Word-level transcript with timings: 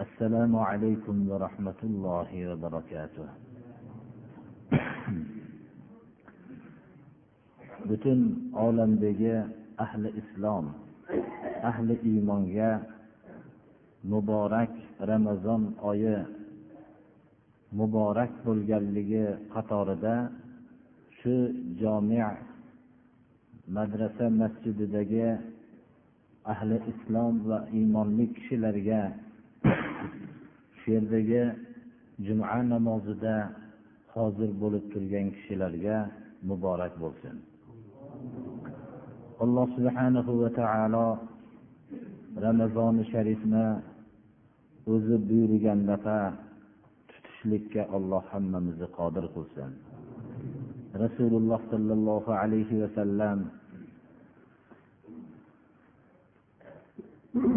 السلام 0.00 0.56
عليكم 0.56 1.16
ورحمة 1.30 1.80
الله 1.82 2.30
وبركاته 2.52 3.26
butun 7.86 8.50
olamdagi 8.50 9.46
ahli 9.78 10.10
islom 10.20 10.74
ahli 11.62 11.94
iymonga 12.02 12.82
muborak 14.10 14.72
ramazon 15.10 15.62
oyi 15.90 16.18
muborak 17.78 18.32
bo'lganligi 18.46 19.24
qatorida 19.54 20.16
shu 21.18 21.34
jami 21.80 22.18
madrasa 23.76 24.26
masjididagi 24.40 25.28
ahli 26.52 26.76
islom 26.92 27.34
va 27.48 27.58
iymonli 27.78 28.24
kishilarga 28.34 29.02
shu 29.63 30.87
yerdagi 30.95 31.43
juma 32.25 32.57
namozida 32.71 33.35
hozir 34.13 34.49
bo'lib 34.61 34.83
turgan 34.93 35.27
kishilarga 35.35 35.97
muborak 36.49 36.93
bo'lsin. 37.03 37.35
Alloh 39.43 39.67
subhanahu 39.77 40.31
va 40.41 40.49
taolo 40.59 41.07
ramazoni 42.45 43.03
sharifni 43.11 43.67
o'zi 44.93 45.15
buyurgan 45.29 45.79
nafa 45.91 46.19
tutishlikka 47.09 47.81
alloh 47.97 48.23
hammamizni 48.33 48.87
qodir 48.97 49.25
qilsin. 49.35 49.71
Rasululloh 51.03 51.61
sollallohu 51.71 52.29
alayhi 52.41 52.75
vasallam 52.83 53.39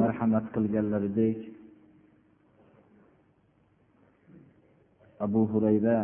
marhamat 0.00 0.44
qilganlaridek 0.54 1.38
abu 5.25 5.41
hurayra 5.51 5.97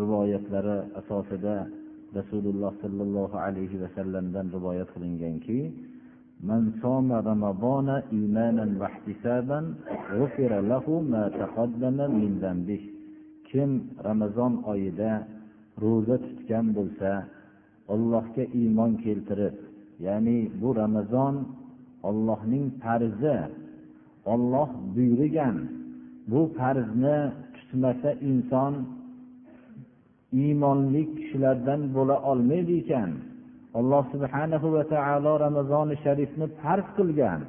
rivoyatlari 0.00 0.76
asosida 1.00 1.56
rasululloh 2.18 2.72
sollallohu 2.82 3.36
alayhi 3.46 3.80
vasallamdan 3.84 4.46
rivoyat 4.56 4.88
qilinganki 4.94 5.60
من 6.50 6.72
صام 6.82 7.12
رمضان 7.12 7.88
إيمانا 8.16 8.66
واحتسابا 8.80 9.60
غفر 10.18 10.52
له 10.72 10.86
ما 11.12 11.24
تقدم 11.28 11.98
من 12.16 12.30
ذنبه 12.40 12.82
kim 13.50 13.70
ramazon 14.06 14.52
oyida 14.72 15.12
ro'za 15.82 16.16
tutgan 16.24 16.66
bo'lsa 16.76 17.10
allohga 17.94 18.44
iymon 18.60 18.92
keltirib 19.04 19.56
ya'ni 20.06 20.38
bu 20.60 20.68
ramazon 20.82 21.34
ollohning 22.08 22.66
farzi 22.82 23.38
olloh 24.32 24.70
buyurgan 24.94 25.56
bu 26.30 26.40
farzni 26.58 27.18
tutmasa 27.75 28.11
inson 28.29 28.73
iymonli 30.41 31.03
kishilardan 31.15 31.81
bo'la 31.95 32.15
olmaydi 32.31 32.73
ekan 32.81 33.09
alloh 33.79 34.03
subhanahu 34.13 34.67
va 34.75 34.83
taolo 34.93 35.33
ramazoni 35.45 35.95
sharifni 36.05 36.45
farz 36.61 36.87
qilgan 36.97 37.39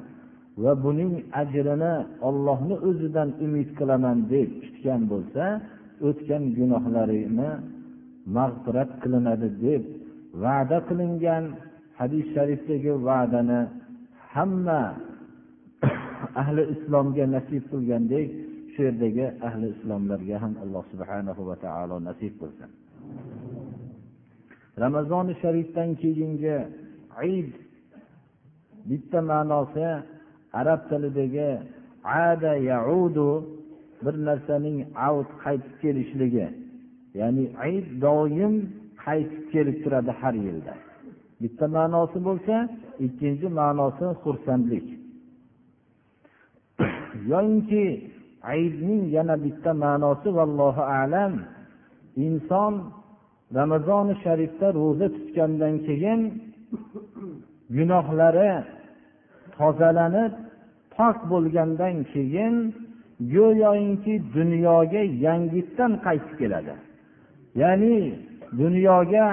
va 0.63 0.71
buning 0.83 1.13
ajrini 1.41 1.93
ollohni 2.27 2.75
o'zidan 2.87 3.29
umid 3.45 3.69
qilaman 3.79 4.17
deb 4.33 4.49
kutgan 4.63 5.01
bo'lsa 5.11 5.43
o'tgan 6.07 6.43
gunohlarini 6.57 7.49
mag'firat 8.37 8.91
qilinadi 9.01 9.49
deb 9.65 9.81
va'da 10.43 10.77
qilingan 10.89 11.43
hadis 11.99 12.25
sharifdagi 12.35 12.93
va'dani 13.07 13.59
hamma 14.33 14.81
ahli 16.41 16.63
islomga 16.73 17.25
nasib 17.35 17.63
qilgandek 17.71 18.29
shu 18.77 18.83
yerdagi 18.87 19.25
ahli 19.47 19.67
islomlarga 19.75 20.37
ham 20.43 20.53
alloh 20.63 20.83
subhanahu 20.93 21.41
va 21.49 21.55
taolo 21.65 21.95
nasib 22.07 22.33
qilsin. 22.41 22.69
Ramazoni 24.83 25.33
sharifdan 25.41 25.89
keyingi 26.01 26.57
id 27.35 27.51
bitta 28.89 29.19
ma'nosi 29.31 29.87
arab 30.59 30.81
tilidagi 30.89 31.49
ada 32.03 32.53
yaudu 32.71 33.29
bir 34.05 34.15
narsaning 34.27 34.77
avd 35.07 35.29
qaytib 35.43 35.73
kelishligi 35.81 36.47
ya'ni 37.19 37.45
id 37.75 37.87
doim 38.05 38.53
qaytib 39.05 39.43
kelib 39.53 39.77
turadi 39.83 40.11
har 40.21 40.35
yilda. 40.45 40.73
Bitta 41.41 41.65
ma'nosi 41.77 42.19
bo'lsa 42.27 42.55
ikkinchi 43.05 43.47
ma'nosi 43.59 44.05
xursandlik. 44.23 44.87
Yoyinki 47.31 47.85
aybning 48.53 49.03
yana 49.15 49.35
bitta 49.45 49.71
ma'nosi 49.83 50.29
vallohu 50.37 50.81
alam. 51.01 51.33
Inson 52.25 52.73
ramazoni 53.57 54.13
sharifda 54.23 54.67
ro'za 54.79 55.07
tutgandan 55.15 55.75
keyin 55.87 56.21
gunohlari 57.75 58.51
tozalanib 59.57 60.33
pok 60.95 61.17
bo'lgandan 61.31 61.95
keyin 62.13 62.55
go'yoki 63.33 64.13
dunyoga 64.35 65.01
yangitdan 65.25 65.91
qaytib 66.05 66.33
keladi. 66.39 66.75
Ya'ni 67.61 67.97
dunyoga 68.61 69.27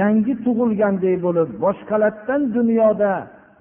yangi 0.00 0.34
tug'ilgandek 0.44 1.16
bo'lib 1.26 1.50
boshqalardan 1.64 2.42
dunyoda 2.56 3.12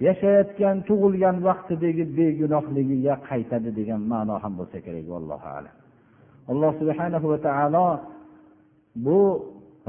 yashayotgan 0.08 0.78
tug'ilgan 0.90 1.38
vaqtidagi 1.48 2.04
begunohligiga 2.18 3.14
qaytadi 3.30 3.70
degan 3.80 4.02
ma'no 4.12 4.36
ham 4.44 4.54
bo'lsa 4.60 4.78
kerak 4.86 5.08
allohu 5.22 5.48
alam. 5.58 5.76
Alloh 6.52 6.72
subhanahu 6.82 7.26
va 7.32 7.40
taolo 7.48 7.88
bu 9.06 9.20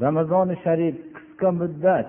ramazoni 0.04 0.54
sharif 0.64 0.96
qisqa 1.16 1.48
muddat 1.60 2.08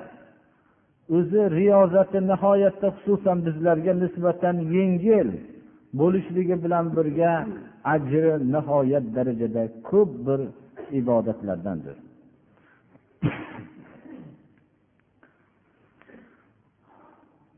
o'zi 1.17 1.41
riyozati 1.57 2.19
nihoyatda 2.31 2.87
xususan 2.95 3.37
bizlarga 3.47 3.93
nisbatan 4.03 4.55
yengil 4.75 5.29
bo'lishligi 5.99 6.55
bilan 6.63 6.85
birga 6.97 7.33
ajri 7.95 8.33
nihoyat 8.55 9.05
darajada 9.15 9.63
ko'p 9.89 10.09
bir 10.27 10.39
ibodatlardandir. 10.99 11.97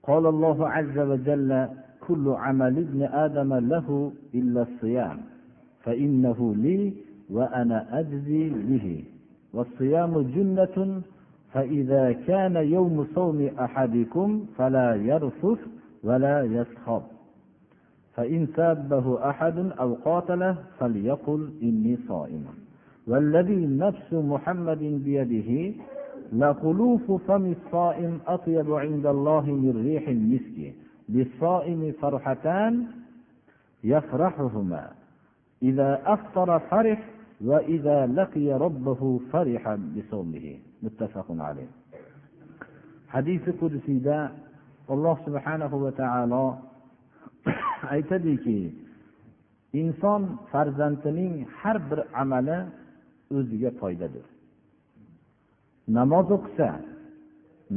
قال 0.03 0.25
الله 0.25 0.69
عز 0.69 0.99
وجل 0.99 1.67
كل 2.07 2.29
عمل 2.29 2.77
ابن 2.77 3.01
آدم 3.03 3.53
له 3.53 4.11
إلا 4.35 4.61
الصيام 4.61 5.17
فإنه 5.83 6.55
لي 6.55 6.93
وأنا 7.29 7.99
أجزي 7.99 8.49
به. 8.49 9.03
والصيام 9.53 10.21
جنة 10.21 11.01
فإذا 11.53 12.11
كان 12.11 12.55
يوم 12.55 13.07
صوم 13.15 13.49
أحدكم 13.59 14.45
فلا 14.57 14.95
يرفث 14.95 15.59
ولا 16.03 16.43
يسخط. 16.43 17.03
فإن 18.15 18.47
سابه 18.55 19.29
أحد 19.29 19.57
أو 19.79 19.93
قاتله 19.93 20.57
فليقل 20.79 21.49
إني 21.63 21.97
صائم. 22.07 22.45
والذي 23.07 23.65
نفس 23.65 24.13
محمد 24.13 24.79
بيده 24.79 25.73
لخلوف 26.33 27.11
فم 27.27 27.51
الصائم 27.51 28.19
أطيب 28.27 28.73
عند 28.73 29.05
الله 29.05 29.41
من 29.41 29.83
ريح 29.85 30.07
المسك. 30.07 30.73
للصائم 31.09 31.93
فرحتان 32.01 32.87
يفرحهما. 33.83 34.91
إذا 35.63 36.01
أفطر 36.05 36.59
فرح 36.59 36.99
وإذا 37.41 38.05
لقي 38.05 38.47
ربه 38.53 39.19
فرح 39.31 39.75
بصومه. 39.75 40.57
متفق 40.83 41.25
عليه. 41.29 41.67
حديث 43.09 43.49
قدسي 43.61 43.99
دا 43.99 44.31
الله 44.89 45.17
سبحانه 45.25 45.75
وتعالى 45.75 46.53
aytadiki 47.91 48.73
inson 49.73 50.21
farzandining 50.51 51.45
har 51.59 51.77
bir 51.89 51.99
amali 52.21 52.59
o'ziga 53.37 53.71
foydadir 53.79 54.25
namoz 55.87 56.27
o'qisa 56.37 56.69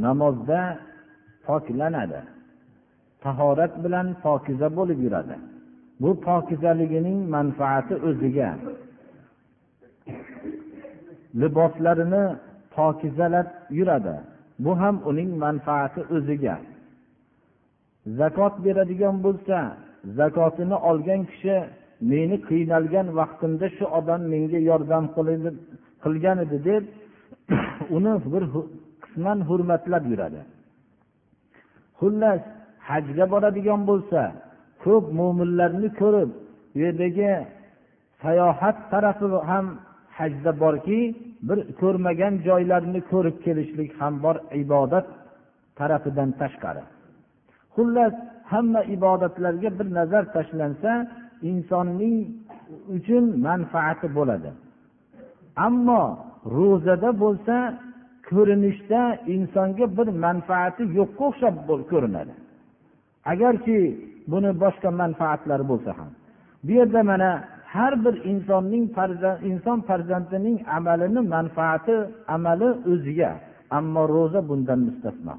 namozda 0.05 0.79
poklanadi. 1.47 2.21
Tahorat 3.23 3.73
bilan 3.85 4.07
pokiza 4.23 4.69
bo'lib 4.79 4.99
yuradi. 5.07 5.37
Bu 6.01 6.11
pokizaligining 6.27 7.19
manfaati 7.35 7.95
o'ziga. 8.09 8.51
Liboslarini 11.41 12.25
pokizalab 12.75 13.49
yuradi. 13.79 14.17
Bu 14.65 14.73
ham 14.81 14.97
uning 15.11 15.31
manfaati 15.45 16.01
o'ziga. 16.17 16.57
Zakot 18.19 18.55
beradigan 18.65 19.17
bo'lsa 19.25 19.59
zakotini 20.19 20.77
olgan 20.91 21.23
kishi 21.31 21.57
meni 22.11 22.37
qiynalgan 22.49 23.07
vaqtimda 23.19 23.67
shu 23.77 23.85
odam 23.99 24.21
menga 24.33 24.61
yordam 24.71 25.05
qilgan 26.05 26.39
edi 26.45 26.59
deb 26.69 26.83
uni 27.97 28.15
bir 28.33 28.45
qisman 29.03 29.39
hurmatlab 29.49 30.05
yuradi. 30.13 30.41
Xullas 32.01 32.43
hajga 32.89 33.25
boradigan 33.33 33.81
bo'lsa 33.91 34.21
ko'p 34.85 35.05
mo'minlarni 35.19 35.89
ko'rib 36.01 36.31
u 36.75 36.79
yerdagi 36.83 37.31
sayohat 38.23 38.77
tarafi 38.93 39.27
ham 39.51 39.67
hajda 40.19 40.53
borki 40.63 41.01
bir 41.49 41.59
ko'rmagan 41.81 42.35
joylarni 42.49 43.01
ko'rib 43.13 43.37
kelishlik 43.45 43.91
ham 44.01 44.15
bor 44.25 44.37
ibodat 44.65 45.07
tarafidan 45.79 46.31
tashqari. 46.41 46.85
Xullas 47.75 48.15
hamma 48.53 48.81
ibodatlarga 48.97 49.71
bir 49.79 49.89
nazar 49.99 50.25
tashlansa 50.37 50.93
insonning 51.51 52.17
uchun 52.97 53.25
manfaati 53.47 54.07
bo'ladi. 54.19 54.51
Ammo 55.67 56.03
ro'zada 56.55 57.11
bo'lsa 57.23 57.57
ko'rinishda 58.31 59.03
insonga 59.35 59.87
bir 59.99 60.09
manfaati 60.25 60.83
yo'qqa 60.99 61.23
o'xshab 61.31 61.55
ko'rinadi. 61.93 62.35
Agarki 63.33 63.79
buni 64.33 64.51
boshqa 64.63 64.89
manfaatlari 65.03 65.65
bo'lsa 65.73 65.91
ham. 65.99 66.11
Bu 66.67 66.73
yerda 66.79 67.01
mana 67.11 67.31
har 67.75 67.93
bir 68.05 68.15
insonning 68.33 68.85
farzand 68.97 69.39
inson 69.51 69.79
farzandining 69.89 70.59
amalini 70.77 71.21
manfaati 71.35 71.97
amali 72.35 72.69
o'ziga 72.93 73.31
ammo 73.79 74.03
ro'za 74.15 74.41
bundan 74.49 74.81
mustasno. 74.87 75.35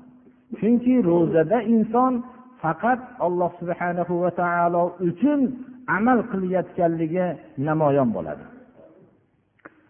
Chunki 0.59 0.93
ro'zada 1.09 1.57
inson 1.75 2.13
faqat 2.61 2.99
alloh 3.25 3.51
subhanahu 3.59 4.13
va 4.23 4.31
taolo 4.41 4.83
uchun 5.09 5.39
amal 5.97 6.19
qilayotganligi 6.31 7.25
namoyon 7.67 8.09
bo'ladi. 8.17 8.56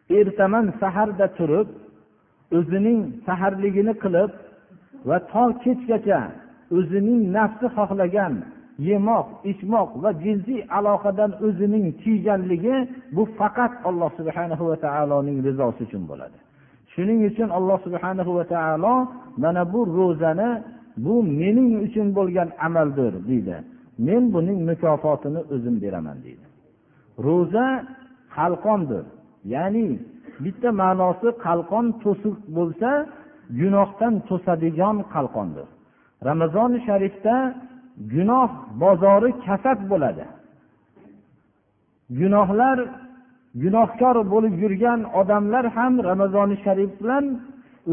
Ertaman 0.09 0.65
saharda 0.81 1.27
turib 1.37 1.67
o'zining 2.57 2.99
saharligini 3.27 3.93
qilib 4.03 4.31
va 5.07 5.17
to 5.31 5.43
kechgacha 5.63 6.21
o'zining 6.77 7.21
nafsi 7.37 7.67
xohlagan 7.77 8.33
yemoq 8.89 9.27
ichmoq 9.51 9.89
va 10.03 10.11
jinsiy 10.23 10.61
aloqadan 10.77 11.31
o'zining 11.47 11.85
tiyganligi 12.01 12.75
bu 13.15 13.23
faqat 13.39 13.73
alloh 13.89 14.09
subhana 14.19 14.55
va 14.69 14.75
taoloning 14.85 15.37
rizosi 15.47 15.81
uchun 15.87 16.03
bo'ladi. 16.11 16.37
Shuning 16.93 17.19
uchun 17.29 17.49
alloh 17.57 17.77
subhana 17.87 18.23
va 18.37 18.45
taolo 18.53 18.95
mana 19.43 19.61
bu 19.73 19.79
ro'zani 19.97 20.49
bu 21.05 21.15
mening 21.41 21.71
uchun 21.85 22.07
bo'lgan 22.17 22.49
amaldir 22.67 23.13
deydi. 23.29 23.57
Men 24.07 24.23
buning 24.33 24.59
mukofotini 24.69 25.41
o'zim 25.53 25.75
beraman 25.83 26.17
deydi. 26.25 26.45
Ro'za 27.25 27.67
qalqondir 28.37 29.05
ya'ni 29.53 29.87
bitta 30.43 30.69
ma'nosi 30.81 31.27
qalqon 31.45 31.85
to'siq 32.03 32.37
bo'lsa 32.57 32.89
gunohdan 33.59 34.13
to'sadigan 34.29 34.97
qalqondir. 35.13 35.67
Ramazoni 36.29 36.79
sharifda 36.87 37.35
gunoh 38.13 38.49
bozori 38.83 39.31
kasad 39.45 39.79
bo'ladi. 39.91 40.25
Gunohlar 42.19 42.77
gunohkor 43.63 44.15
bo'lib 44.33 44.53
yurgan 44.63 44.99
odamlar 45.19 45.65
ham 45.77 45.93
ramazoni 46.09 46.57
sharif 46.65 46.91
bilan 47.01 47.25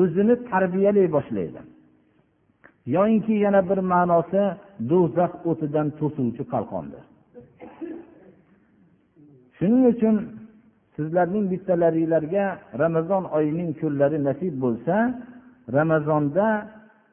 o'zini 0.01 0.35
tarbiyalay 0.51 1.07
boshlaydi. 1.17 1.61
Yoyinki 2.95 3.35
yana 3.45 3.61
bir 3.69 3.79
ma'nosi 3.93 4.43
do'zax 4.91 5.33
o'tidan 5.51 5.87
to'suvchi 5.99 6.45
qalqondir. 6.55 7.03
Shuning 9.57 9.85
uchun 9.93 10.15
sizlarning 10.97 11.47
bittalaringlarga 11.53 12.45
ramazon 12.83 13.25
oyining 13.37 13.71
kunlari 13.81 14.19
nasib 14.29 14.55
bo'lsa 14.65 14.97
ramazonda 15.79 16.47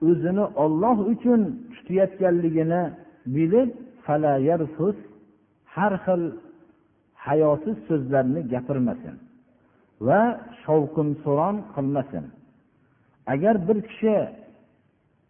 o'zini 0.09 0.45
olloh 0.63 0.97
uchun 1.13 1.41
tutayotganligini 1.75 2.83
bilib 3.35 3.69
har 5.75 5.93
xil 6.05 6.21
hayosiz 7.27 7.77
so'zlarni 7.87 8.41
gapirmasin 8.53 9.15
va 10.07 10.21
shovqin 10.63 11.09
suron 11.23 11.55
qilmasin. 11.75 12.25
Agar 13.33 13.55
bir 13.67 13.77
kishi 13.89 14.15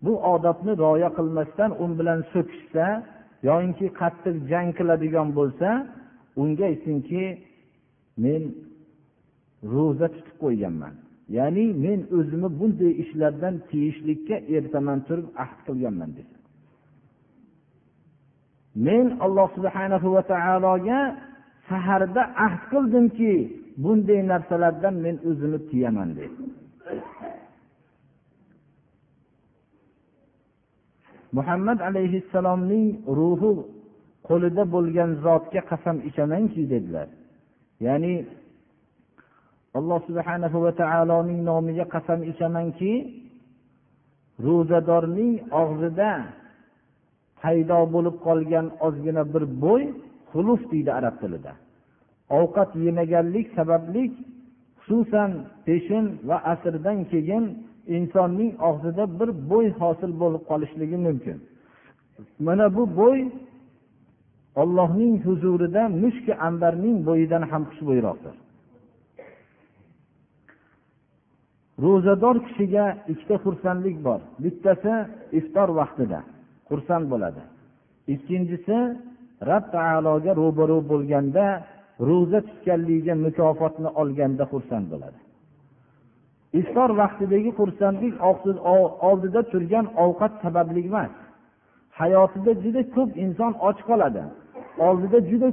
bu 0.05 0.13
odobni 0.33 0.73
rioya 0.81 1.09
qilmasdan 1.17 1.71
u 1.83 1.85
bilan 1.99 2.19
so'kishsa 2.33 2.85
yoyinki 3.49 3.87
qattiq 4.01 4.35
jang 4.51 4.69
qiladigan 4.77 5.27
bo'lsa 5.39 5.69
unga 6.41 6.65
aytsinki 6.71 7.23
men 8.17 8.41
ro'za 9.73 10.07
tutib 10.15 10.35
qo'yganman. 10.43 10.93
Ya'ni 11.37 11.65
men 11.85 11.99
o'zimni 12.17 12.49
bunday 12.59 12.91
ishlardan 13.03 13.55
tiyishlikka 13.69 14.35
ertaman 14.57 14.99
turib 15.07 15.27
ahd 15.43 15.57
qilganman 15.67 16.11
desa 16.17 16.37
men 18.75 19.05
alloh 19.25 19.47
subhanahu 19.57 20.07
va 20.15 20.21
taologa 20.33 20.99
saharda 21.69 22.21
ahd 22.45 22.61
qildimki 22.71 23.33
bunday 23.83 24.19
narsalardan 24.31 24.95
men 25.05 25.15
o'zimni 25.29 25.59
tiyaman 25.69 26.09
dedi 26.19 26.37
muhammad 31.37 31.79
alayhissalomning 31.89 32.87
ruhi 33.19 33.51
qo'lida 34.27 34.63
bo'lgan 34.75 35.11
zotga 35.25 35.61
qasam 35.71 35.97
ichamanki 36.09 36.61
dedilar. 36.73 37.07
Ya'ni 37.85 38.13
alloh 39.77 39.99
subhanahu 40.07 40.57
va 40.65 40.71
taoloning 40.81 41.41
nomiga 41.49 41.85
qasam 41.93 42.19
ichamanki 42.31 42.93
ro'zadorning 44.45 45.33
og'zida 45.61 46.11
paydo 47.41 47.79
bo'lib 47.93 48.15
qolgan 48.27 48.67
ozgina 48.85 49.23
bir 49.33 49.43
bo'y 49.63 49.83
xuluf 50.31 50.61
deydi 50.71 50.91
arab 50.99 51.15
tilida. 51.21 51.53
Ovqat 52.39 52.69
yemaganlik 52.85 53.47
sababli 53.57 54.03
xususan 54.83 55.31
peshin 55.65 56.05
va 56.27 56.37
asrdan 56.53 56.97
keyin 57.11 57.43
insonning 57.97 58.51
og'zida 58.69 59.03
bir 59.19 59.29
bo'y 59.51 59.67
hosil 59.79 60.11
bo'lib 60.21 60.43
qolishligi 60.49 60.97
mumkin. 61.07 61.37
Mana 62.45 62.65
bu 62.75 62.83
bo'y 62.99 63.19
ollohning 64.55 65.13
huzurida 65.25 65.83
mushki 66.03 66.33
ambarning 66.47 66.97
bo'yidan 67.07 67.43
ham 67.51 67.63
xushbo'yroqdir. 67.69 68.35
Ro'zador 71.83 72.37
kishiga 72.47 72.85
ikkita 73.11 73.35
xursandlik 73.45 73.97
bor. 74.07 74.19
Bittasi 74.43 74.93
iftor 75.39 75.69
vaqtida 75.79 76.19
xursand 76.69 77.05
bo'ladi. 77.11 77.41
Ikkinchisi 78.13 78.77
rab 79.49 79.65
taologa 79.75 80.31
ro'baro 80.41 80.77
bo'lganda 80.91 81.45
ro'za 82.09 82.39
tutganligiga 82.47 83.15
mukofotni 83.25 83.89
olganda 84.01 84.43
xursand 84.51 84.85
bo'ladi. 84.93 85.19
Iftor 86.61 86.89
vaqtidagi 87.01 87.51
xursandlik 87.59 88.15
oldida 89.09 89.41
turgan 89.51 89.85
ovqat 90.03 90.33
sababli 90.43 90.81
emas. 90.89 91.13
Hayotida 91.99 92.51
juda 92.63 92.81
ko'p 92.95 93.11
inson 93.25 93.53
och 93.67 93.79
qoladi. 93.89 94.23
Oldida 94.87 95.19
juda 95.29 95.49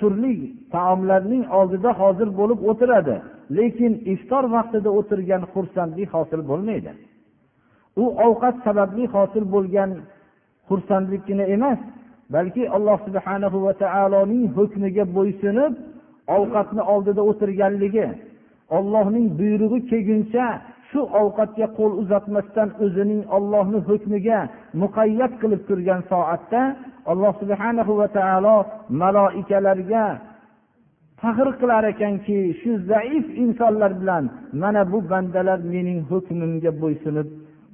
turli 0.00 0.36
taomlarning 0.74 1.44
oldida 1.58 1.90
hozir 2.00 2.28
bo'lib 2.40 2.60
o'tiradi. 2.70 3.16
Lekin 3.58 3.92
iftor 4.14 4.44
vaqtida 4.54 4.90
o'tirgan 4.98 5.42
xursandlik 5.52 6.08
hosil 6.16 6.40
bo'lmaydi. 6.50 6.92
U 8.02 8.04
ovqat 8.26 8.56
sababli 8.66 9.04
hosil 9.14 9.44
bo'lgan 9.54 9.90
xursandlikgina 10.68 11.44
emas 11.56 11.80
balki 12.34 12.62
alloh 12.76 12.98
subhana 13.06 13.48
va 13.64 13.72
taoloning 13.84 14.44
hukmiga 14.56 15.04
bo'ysunib 15.16 15.72
ovqatni 16.36 16.82
oldida 16.94 17.22
o'tirganligi 17.30 18.06
ollohning 18.76 19.26
buyrug'i 19.38 19.80
kelguncha 19.90 20.46
shu 20.92 21.00
ovqatga 21.20 21.66
qo'l 21.78 21.92
uzatmasdan 22.02 22.68
o'zining 22.84 23.22
ollohni 23.36 23.78
hukmiga 23.88 24.40
muqayyat 24.82 25.32
qilib 25.42 25.62
turgan 25.68 26.00
soatda 26.12 26.62
alloh 27.12 27.32
subhana 27.42 27.82
va 28.00 28.08
taolo 28.18 28.56
maloikalarga 29.02 30.04
faxr 31.22 31.48
qilar 31.60 31.84
ekanki 31.92 32.38
shu 32.60 32.70
zaif 32.90 33.26
insonlar 33.44 33.92
bilan 34.00 34.24
mana 34.62 34.82
bu 34.92 34.98
bandalar 35.12 35.58
mening 35.74 36.00
hukmimga 36.10 36.70
bo'ysunib 36.82 37.28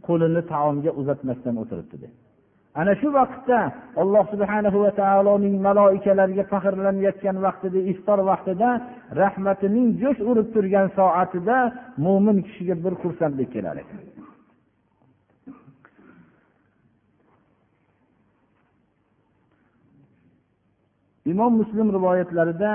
qo'lini 0.06 0.42
taomga 0.52 0.90
uzatmasdan 1.00 1.54
o'tiribdi 1.62 1.96
deb 2.04 2.12
ana 2.79 2.93
shu 3.01 3.09
vaqtda 3.19 3.59
alloh 4.01 4.23
subhana 4.33 4.69
va 4.83 4.91
taoloning 5.01 5.55
maloikalariga 5.67 6.43
faxrlanayotgan 6.51 7.37
vaqtida 7.45 7.79
iftor 7.91 8.19
vaqtida 8.31 8.69
rahmatining 9.21 9.87
jo'sh 10.01 10.19
urib 10.31 10.47
turgan 10.55 10.87
soatida 10.97 11.57
mo'min 12.05 12.37
kishiga 12.45 12.75
bir 12.83 12.93
xursandlik 13.01 13.49
kelar 13.55 13.75
ekan 13.83 14.01
imom 21.31 21.51
muslim 21.61 21.87
rivoyatlarida 21.97 22.71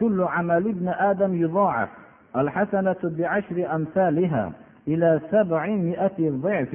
كل 0.00 0.22
عمل 0.22 0.68
ابن 0.68 0.88
آدم 0.88 1.34
يضاعف 1.34 1.88
الحسنة 2.36 2.96
بعشر 3.04 3.74
أمثالها 3.74 4.52
إلى 4.88 5.20
سبعمائة 5.30 6.30
ضعف 6.30 6.74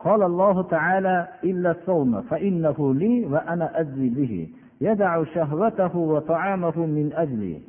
قال 0.00 0.22
الله 0.22 0.62
تعالى 0.62 1.28
إلا 1.44 1.70
الصوم 1.70 2.22
فإنه 2.22 2.94
لي 2.94 3.26
وأنا 3.26 3.80
أجزي 3.80 4.08
به 4.08 4.48
يدع 4.80 5.24
شهوته 5.24 5.96
وطعامه 5.96 6.86
من 6.86 7.12
أجلي 7.12 7.60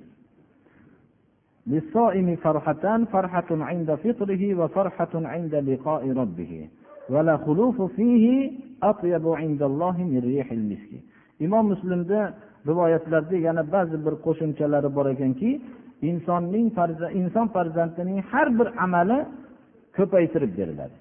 للصائم 1.67 2.35
فرحتان 2.35 3.05
فرحة 3.05 3.45
عند 3.51 3.95
فطره 3.95 4.55
وفرحة 4.55 5.09
عند 5.13 5.55
لقاء 5.55 6.11
ربه 6.11 6.69
ولا 7.09 7.37
خلوف 7.37 7.81
فيه 7.81 8.51
أطيب 8.83 9.27
عند 9.27 9.61
الله 9.63 10.03
من 10.03 10.19
ريح 10.19 10.51
المسك 10.51 10.91
imom 11.39 11.67
muslimda 11.67 12.33
rivoyatlarda 12.67 13.35
yana 13.47 13.63
ba'zi 13.71 13.97
bir 14.05 14.13
qo'shimchalari 14.25 14.89
bor 14.97 15.05
ekanki 15.15 15.61
insonning 16.01 16.67
inson 17.21 17.47
farzandining 17.55 18.19
har 18.31 18.47
bir 18.59 18.67
amali 18.85 19.19
ko'paytirib 19.97 20.51
beriladi 20.59 21.00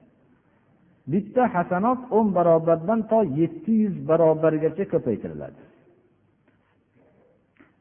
Bitta 1.08 1.44
hasanot 1.54 2.00
o'n 2.18 2.28
barobardan 2.38 3.00
to 3.12 3.20
yetti 3.40 3.72
yuz 3.84 3.96
barobargacha 4.10 4.86
ko'paytiriladi. 4.94 5.62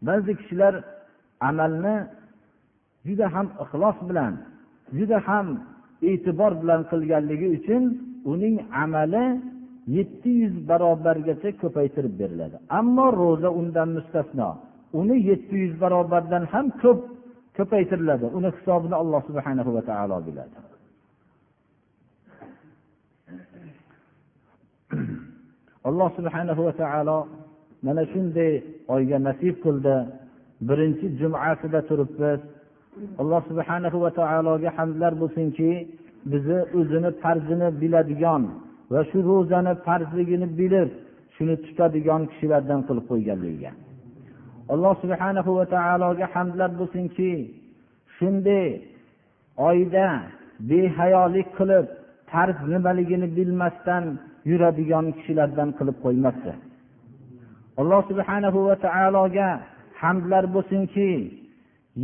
Ba'zi 0.07 0.33
kishilar 0.41 0.75
amalni 1.49 1.97
juda 3.07 3.27
ham 3.35 3.47
ixlos 3.65 3.99
bilan 4.09 4.33
juda 4.99 5.19
ham 5.29 5.47
e'tibor 6.11 6.53
bilan 6.63 6.81
qilganligi 6.91 7.49
uchun 7.57 7.83
uning 8.33 8.57
amali 8.83 9.27
yetti 9.97 10.31
yuz 10.43 10.55
barobargacha 10.71 11.51
ko'paytirib 11.63 12.15
beriladi. 12.21 12.57
Ammo 12.79 13.07
ro'za 13.21 13.51
undan 13.61 13.89
mustasno. 13.97 14.49
Uni 15.01 15.17
yetti 15.31 15.57
yuz 15.65 15.75
barobardan 15.83 16.45
ham 16.53 16.67
ko'p 16.83 17.01
ko'paytiriladi. 17.57 18.27
Uni 18.39 18.49
hisobini 18.57 18.97
alloh 19.03 19.21
subhanahu 19.29 19.71
va 19.77 19.83
taolo 19.91 20.17
biladi. 20.29 20.70
alloh 25.89 26.09
subhanahu 26.19 26.61
va 26.67 26.73
taolo 26.83 27.19
mana 27.87 28.03
shunday 28.13 28.53
oyga 28.95 29.19
nasib 29.29 29.55
qildi. 29.65 29.97
Birinchi 30.69 31.07
jumasida 31.21 31.81
turibmiz. 31.89 32.41
Alloh 33.21 33.41
subhanahu 33.51 33.99
va 34.05 34.11
taologa 34.21 34.71
hamdlar 34.79 35.13
bo'lsinki 35.23 35.71
bizni 36.33 36.61
o'zini 36.79 37.11
farzini 37.23 37.69
biladigan 37.81 38.43
va 38.93 39.01
shu 39.11 39.19
ro'zani 39.31 39.73
farzligini 39.87 40.47
bilib 40.61 40.91
shuni 41.35 41.55
tutadigan 41.65 42.23
kishilardan 42.31 42.81
qilib 42.89 43.05
qo'yganligiga. 43.11 43.73
Alloh 44.73 44.95
subhanahu 45.03 45.51
va 45.59 45.67
taologa 45.75 46.27
hamdlar 46.35 46.71
bo'lsinki 46.81 47.31
shunday 48.17 48.69
oyda 49.69 50.07
behayolik 50.71 51.49
qilib 51.59 51.87
farz 52.31 52.59
nimaligini 52.73 53.29
bilmasdan 53.37 54.05
yuradigan 54.51 55.07
kishilardan 55.17 55.69
qilib 55.79 55.97
qo'ymasdi. 56.05 56.53
Alloh 57.81 58.03
subhanahu 58.11 58.59
va 58.69 58.77
taologa 58.87 59.49
hamdlar 60.03 60.45
bo'lsinki 60.55 61.11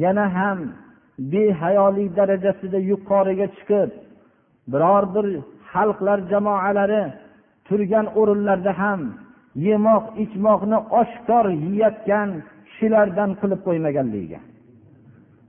yana 0.03 0.27
ham 0.37 0.59
behayolik 1.33 2.09
darajasida 2.19 2.79
yuqoriga 2.91 3.47
chiqib 3.57 3.91
biror 4.73 5.05
bir 5.15 5.27
xalqlar 5.73 6.19
jamoalari 6.33 7.05
turgan 7.67 8.07
o'rinlarda 8.21 8.73
ham 8.83 9.01
yemoq 9.69 10.05
ichmoqni 10.25 10.79
oshkor 11.01 11.47
yeyotgan 11.67 12.29
kishilardan 12.69 13.31
qilib 13.41 13.61
qo'ymaganligiga. 13.67 14.41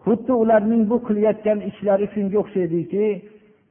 Xuddi 0.03 0.33
ularning 0.43 0.83
bu 0.91 0.97
qilayotgan 1.07 1.59
ishlari 1.69 2.05
shunga 2.13 2.37
o'xshaydiki 2.43 3.05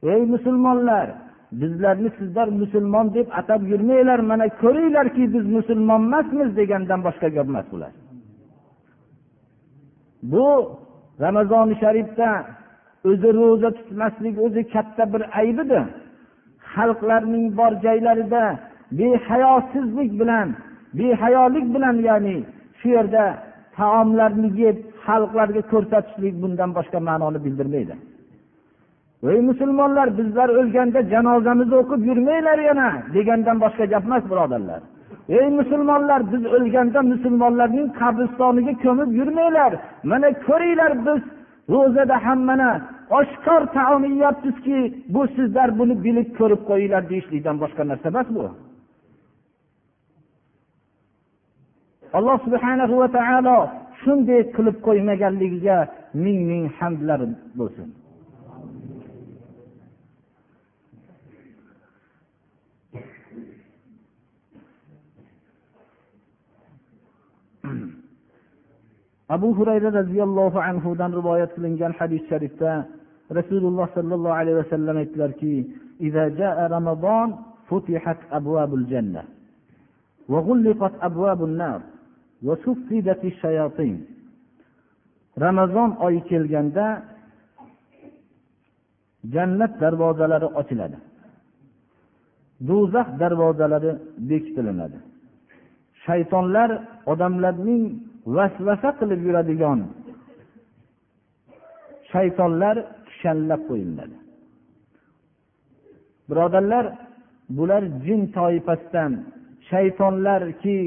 ey 0.03 0.21
musulmonlar 0.33 1.07
bizlarni 1.51 2.09
sizlar 2.17 2.47
musulmon 2.47 3.13
deb 3.13 3.27
atab 3.39 3.61
yurmanglar 3.71 4.19
mana 4.19 4.47
ko'ringlarki 4.61 5.23
biz 5.33 5.45
musulmon 5.57 6.01
emasmiz 6.07 6.49
degandan 6.57 6.99
boshqa 7.07 7.27
gap 7.35 7.47
emas 7.51 7.67
bular. 7.71 7.91
Bu 10.31 10.47
ramazoni 11.23 11.75
sharifda 11.83 12.29
o'zi 13.09 13.29
ro'za 13.39 13.69
tutmaslik 13.77 14.35
o'zi 14.45 14.61
katta 14.73 15.03
bir 15.13 15.21
ayb 15.39 15.57
edi 15.63 15.81
xalqlarning 16.73 17.45
bor 17.59 17.71
joylarida 17.85 18.43
behayosizlik 18.99 20.11
bilan 20.21 20.47
behayolik 20.99 21.65
bilan 21.75 21.95
ya'ni 22.09 22.37
shu 22.79 22.87
yerda 22.95 23.23
taomlarni 23.77 24.49
yeb 24.63 24.77
xalqlarga 25.05 25.61
ko'rsatishlik 25.71 26.35
bundan 26.41 26.69
boshqa 26.77 26.99
ma'noni 27.09 27.39
bildirmaydi. 27.45 27.95
Ey 29.31 29.39
musulmonlar 29.49 30.07
bizlar 30.19 30.49
o'lganda 30.59 30.99
janozamizni 31.13 31.75
o'qib 31.81 32.01
yurmanglar 32.09 32.59
yana 32.69 32.89
degandan 33.15 33.57
boshqa 33.63 33.85
gap 33.93 34.03
emas 34.07 34.23
birodarlar. 34.31 34.81
Ey 35.39 35.47
musulmonlar 35.59 36.21
biz 36.33 36.43
o'lganda 36.55 36.99
musulmonlarning 37.13 37.87
qabristoniga 37.99 38.73
ko'mib 38.83 39.09
yurmanglar. 39.19 39.71
Mana 40.11 40.29
ko'ringlar 40.47 40.91
biz 41.07 41.21
ro'zada 41.73 42.15
ham 42.25 42.39
mana 42.49 42.69
oshkor 43.19 43.61
taom 43.77 44.03
yeyapmizki 44.11 44.79
bu 45.13 45.21
sizlar 45.35 45.69
buni 45.79 45.95
bilib 46.05 46.29
ko'rib 46.39 46.61
qo'yinglar 46.69 47.03
deyishlikdan 47.11 47.55
boshqa 47.63 47.83
narsa 47.91 48.07
emas 48.13 48.27
bu. 48.35 48.43
Alloh 52.17 52.37
subhanahu 52.45 52.95
va 53.01 53.07
taolo 53.17 53.57
shunday 54.01 54.41
qilib 54.55 54.77
qo'ymaganligiga 54.87 55.77
ming 56.23 56.39
ming 56.49 56.65
hamdlar 56.79 57.19
bo'lsin. 57.59 57.87
abu 69.28 69.48
hurayra 69.58 69.90
roziyallohu 70.00 70.58
anhudan 70.68 71.10
rivoyat 71.18 71.50
qilingan 71.56 71.92
hadis 71.98 72.22
sharifda 72.30 72.72
rasululloh 73.38 73.86
sollallohu 73.96 74.34
alayhi 74.40 74.58
vasallam 74.62 74.96
aytdilarki 75.02 75.54
رمضان 76.76 77.28
فتحت 77.70 78.20
أبواب 78.32 78.74
الجنة 78.74 79.22
وغلقت 80.28 80.94
أبواب 81.08 81.40
النار 81.44 81.80
وسفدت 82.42 83.24
الشياطين 83.24 83.96
ramazon 85.40 85.90
oyi 86.00 86.20
kelganda 86.28 87.02
jannat 89.34 89.72
darvozalari 89.80 90.46
ochiladi 90.60 90.96
do'zax 92.68 93.08
darvozalari 93.20 93.92
bekitilinadi 94.30 94.98
shaytonlar 96.04 96.70
odamlarning 97.12 97.84
vasvasa 98.35 98.89
qilib 98.99 99.21
yuradigan 99.27 99.79
shaytonlar 102.11 102.75
kishanlab 103.07 103.61
qo'yiladi. 103.69 104.17
Birodarlar 106.29 106.85
bular 107.57 107.83
jin 108.05 108.21
toifasidan 108.37 109.11
shaytonlarki 109.69 110.79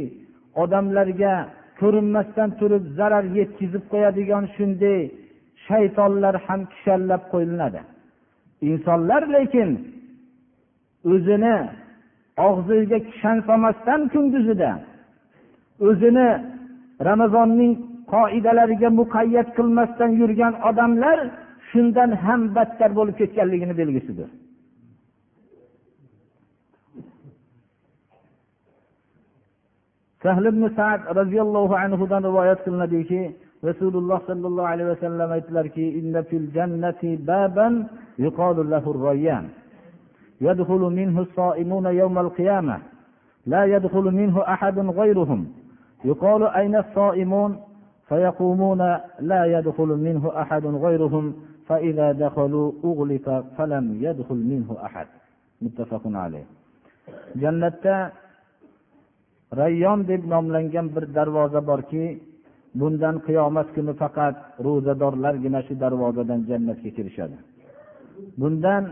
odamlarga 0.62 1.34
ko'rinmasdan 1.80 2.50
turib 2.60 2.84
zarar 2.98 3.24
yetkazib 3.38 3.84
qo'yadigan 3.92 4.44
shunday 4.56 5.00
shaytonlar 5.66 6.34
ham 6.46 6.60
kishanlab 6.72 7.22
qo'yiladi 7.32 7.80
insonlar 8.70 9.22
lekin 9.36 9.70
o'zini 11.12 11.56
og'ziga 12.48 12.98
kishan 13.08 13.36
solmasdan 13.48 14.00
kunduzida 14.12 14.70
o'zini 15.88 16.28
ramazonning 17.09 17.73
qoidalariga 18.13 18.89
muqayyat 19.01 19.47
qilmasdan 19.57 20.11
yurgan 20.21 20.53
odamlar 20.69 21.17
shundan 21.69 22.11
ham 22.25 22.41
battar 22.55 22.91
bo'lib 22.97 23.15
ketganligini 23.21 23.73
belgisidir 23.81 24.29
sahl 30.23 30.45
ibn 30.53 30.63
sad 30.79 30.99
roziyallohu 31.19 31.73
anhudan 31.83 32.21
rivoyat 32.29 32.59
qilinadiki 32.65 33.21
rasululloh 33.69 34.19
sollallohu 34.29 34.69
alayhi 34.73 34.89
vasallam 34.93 35.29
aytdilarki 35.37 35.85
يدخل 40.41 40.79
منه 40.79 41.21
الصائمون 41.21 41.85
يوم 41.85 42.17
القيامة 42.17 42.77
لا 43.45 43.65
يدخل 43.65 44.03
منه 44.03 44.41
أحد 44.41 44.79
غيرهم 44.79 45.47
يقال 46.05 46.41
أين 46.43 46.75
الصائمون 46.75 47.51
فيقومون 48.07 48.81
لا 49.19 49.45
يدخل 49.45 49.87
منه 49.87 50.41
أحد 50.41 50.65
غيرهم 50.65 51.33
فإذا 51.67 52.11
دخلوا 52.11 52.71
أغلق 52.85 53.45
فلم 53.57 53.97
يدخل 54.01 54.35
منه 54.35 54.77
أحد 54.85 55.07
متفق 55.61 56.01
عليه 56.05 56.45
jannatda 57.41 58.11
rayyon 59.59 60.07
deb 60.07 60.21
nomlangan 60.33 60.87
bir 60.95 61.05
darvoza 61.15 61.61
borki 61.67 62.05
bundan 62.79 63.15
qiyomat 63.27 63.67
kuni 63.75 63.93
faqat 64.01 64.35
ro'zadorlargina 64.65 65.61
shu 65.67 65.73
darvozadan 65.83 66.39
jannatga 66.49 66.89
kirishadi 66.97 67.37
bundan 68.41 68.83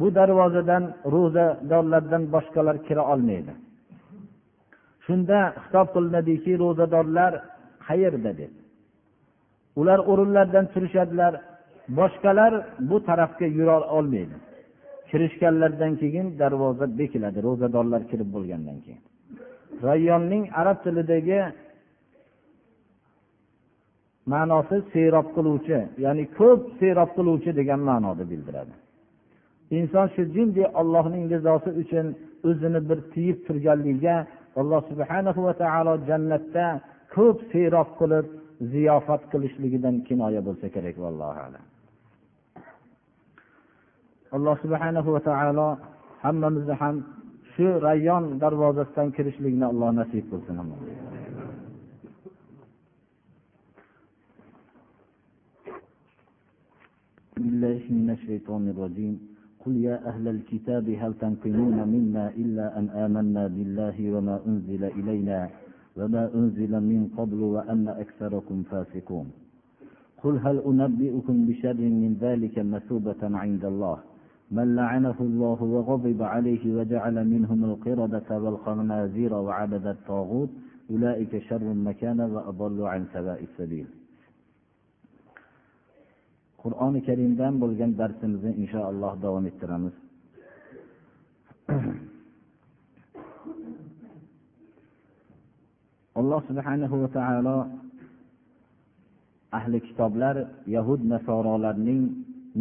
bu 0.00 0.06
darvozadan 0.18 0.84
ro'zadorlardan 1.14 2.22
boshqalar 2.34 2.76
kira 2.86 3.02
olmaydi 3.12 3.52
shunda 5.07 5.39
xitob 5.63 5.87
qilinadiki 5.95 6.51
ro'zadorlar 6.63 7.33
qayerda 7.87 8.31
deb. 8.41 8.53
Ular 9.79 9.99
o'rinlaridan 10.11 10.65
turishadilar 10.73 11.33
boshqalar 11.99 12.53
bu 12.89 12.97
tarafga 13.09 13.45
yura 13.57 13.77
olmaydi. 13.97 14.35
Kirishganlaridan 15.09 15.93
keyin 16.01 16.27
darvoza 16.39 16.85
bekiladi 16.99 17.39
ro'zadorlar 17.47 18.01
kirib 18.11 18.29
bo'lgandan 18.35 18.77
keyin. 18.85 19.03
Rayyonning 19.87 20.43
arab 20.61 20.77
tilidagi 20.85 21.39
ma'nosi 24.33 24.77
serob 24.93 25.27
qiluvchi 25.35 25.79
ya'ni 26.05 26.23
ko'p 26.39 26.61
serob 26.79 27.09
qiluvchi 27.17 27.51
degan 27.59 27.81
ma'noda 27.89 28.23
bildiradi. 28.31 28.73
Inson 29.77 30.07
shu 30.15 30.21
jinday 30.35 30.65
ollohning 30.79 31.23
rizosi 31.33 31.69
uchun 31.81 32.05
o'zini 32.49 32.79
bir 32.89 32.99
tiyib 33.13 33.37
turganligiga 33.47 34.15
alloh 34.60 34.80
subhana 34.90 35.30
va 35.46 35.52
taolo 35.62 35.92
jannatda 36.08 36.66
ko'p 37.14 37.38
serob 37.52 37.88
qilib 38.00 38.26
ziyofat 38.72 39.22
qilishligidan 39.32 39.96
kinoya 40.06 40.40
bo'lsa 40.48 40.66
kerak 40.74 40.96
vallohu 41.04 41.38
alam 41.46 41.64
alloh 44.36 44.54
subhana 44.64 45.00
va 45.14 45.20
taolo 45.30 45.68
hammamizni 46.24 46.74
ham 46.82 46.96
shu 47.52 47.66
rayyon 47.88 48.24
darvozasidan 48.42 49.08
kirishlikni 49.16 49.64
alloh 49.72 49.90
nasib 50.00 50.24
qilsin 50.32 50.58
بالله 57.42 57.82
من 57.98 58.08
الشيطان 58.16 58.62
الرجيم 58.72 59.14
قل 59.65 59.75
يا 59.77 60.07
أهل 60.09 60.27
الكتاب 60.27 60.89
هل 60.89 61.13
تنقمون 61.13 61.87
منا 61.87 62.29
إلا 62.29 62.79
أن 62.79 62.89
آمنا 62.89 63.47
بالله 63.47 64.11
وما 64.13 64.39
أنزل 64.47 64.83
إلينا 64.83 65.49
وما 65.97 66.23
أنزل 66.35 66.71
من 66.71 67.07
قبل 67.17 67.39
وأن 67.43 67.87
أكثركم 67.87 68.63
فاسقون. 68.63 69.31
قل 70.23 70.37
هل 70.45 70.57
أنبئكم 70.65 71.45
بشر 71.47 71.73
من 71.73 72.17
ذلك 72.21 72.59
مثوبة 72.59 73.21
عند 73.23 73.65
الله؟ 73.65 73.97
من 74.51 74.75
لعنه 74.75 75.15
الله 75.19 75.63
وغضب 75.63 76.21
عليه 76.21 76.75
وجعل 76.75 77.27
منهم 77.27 77.63
القردة 77.65 78.29
والخنازير 78.43 79.33
وعبد 79.33 79.85
الطاغوت 79.87 80.49
أولئك 80.91 81.37
شر 81.37 81.73
مكانا 81.73 82.25
وأضل 82.25 82.81
عن 82.81 83.05
سواء 83.13 83.43
السبيل. 83.43 83.87
Qur'oni 86.67 86.99
karimdan 87.07 87.53
bo'lgan 87.61 87.91
darsimizni 88.01 88.51
inshaalloh 88.61 89.13
davom 89.23 89.43
ettiramiz. 89.51 89.95
Alloh 96.19 96.41
subhanahu 96.49 96.95
va 97.03 97.09
taolo 97.17 97.57
ahli 99.59 99.77
kitoblar 99.87 100.35
yahud 100.75 101.01
nasorolarning 101.13 102.01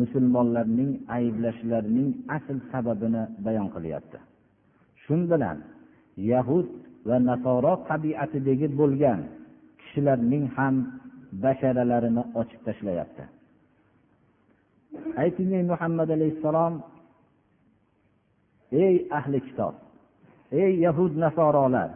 musulmonlarning 0.01 0.91
ayblashlarining 1.17 2.09
asl 2.37 2.57
sababini 2.73 3.23
bayon 3.47 3.69
qilyapti. 3.75 4.19
Shu 5.03 5.15
bilan 5.33 5.59
yahud 6.33 6.67
va 7.09 7.17
nasoro 7.31 7.73
tabiatidagi 7.91 8.67
bo'lgan 8.81 9.21
kishilarning 9.81 10.45
ham 10.57 10.75
basharalarini 11.45 12.23
ochib 12.41 12.61
tashlayapti. 12.69 13.25
Ayting 15.23 15.53
muhammad 15.73 16.09
alayhissalom 16.17 16.75
ey 18.85 18.97
ahli 19.19 19.39
kitob 19.47 19.75
ey 20.63 20.71
yahud 20.87 21.13
nasorolar 21.25 21.91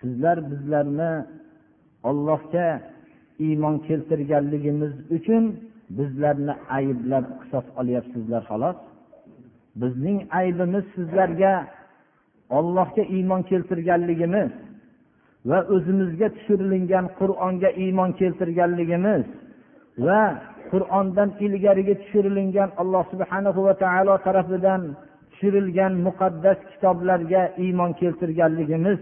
sizlar 0.00 0.38
bizlarni 0.50 1.12
ollohga 2.08 2.68
iymon 3.46 3.76
keltirganligimiz 3.88 4.94
uchun 5.16 5.44
bizlarni 5.98 6.54
ayblab 6.78 7.24
qisos 7.40 7.66
olyapsizlar 7.80 8.42
xolos. 8.50 8.78
Bizning 9.80 10.18
aybimiz 10.40 10.84
sizlarga 10.94 11.54
ollohga 12.58 13.02
iymon 13.16 13.42
keltirganligimiz 13.50 14.50
va 15.50 15.58
o'zimizga 15.74 16.28
tushirilgan 16.36 17.06
qur'onga 17.18 17.70
iymon 17.84 18.10
keltirganligimiz 18.20 19.24
va 20.06 20.22
qur'ondan 20.72 21.30
ilgarigi 21.46 21.94
tushirilgan 22.02 22.70
alloh 22.82 23.04
subhana 23.12 23.50
va 23.66 23.74
taolo 23.84 24.14
tarafidan 24.26 24.82
tushirilgan 25.30 25.92
muqaddas 26.06 26.58
kitoblarga 26.70 27.42
iymon 27.64 27.90
keltirganligimiz 28.00 28.98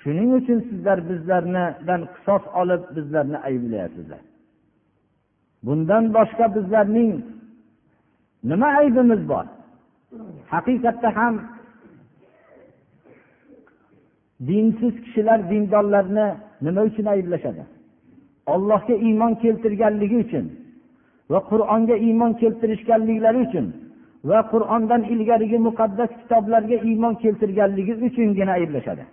shuning 0.00 0.30
uchun 0.38 0.58
sizlar 0.68 0.98
bizlarnidan 1.10 2.00
qisos 2.14 2.44
olib 2.60 2.82
bizlarni 2.96 3.38
ayblayapsizlar. 3.48 4.22
Bundan 5.66 6.04
boshqa 6.16 6.46
bizlarning 6.56 7.10
nima 8.50 8.68
aybimiz 8.80 9.22
bor? 9.32 9.46
Haqiqatda 10.52 11.08
ham 11.18 11.34
dinsiz 14.48 14.94
kishilar 15.04 15.38
dindorlarni 15.50 16.26
nima 16.66 16.80
uchun 16.88 17.06
ayblashadi? 17.14 17.62
Ollohga 18.52 18.94
iymon 19.06 19.32
keltirganligi 19.42 20.16
uchun 20.24 20.46
va 21.30 21.38
qur'onga 21.50 21.96
iymon 22.06 22.32
keltirishganliklari 22.42 23.38
uchun 23.46 23.66
va 24.30 24.38
qur'ondan 24.52 25.02
ilgarigi 25.14 25.58
muqaddas 25.68 26.10
kitoblarga 26.20 26.76
iymon 26.90 27.14
keltirganligi 27.22 27.94
uchungina 28.06 28.52
ayblashadi. 28.58 29.04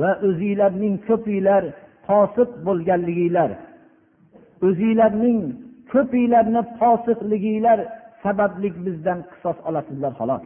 Va 0.00 0.10
o'zinglarning 0.28 0.94
ko'pinglar 1.08 1.62
fosiq 2.06 2.50
bo'lganliginglar 2.66 3.50
o'zinglarning 4.66 5.40
ko'pinglarni 5.92 6.62
fosiqliginglar 6.80 7.78
sabablik 8.22 8.74
bizdan 8.86 9.18
qisos 9.30 9.58
olasizlar 9.68 10.12
xolos. 10.18 10.42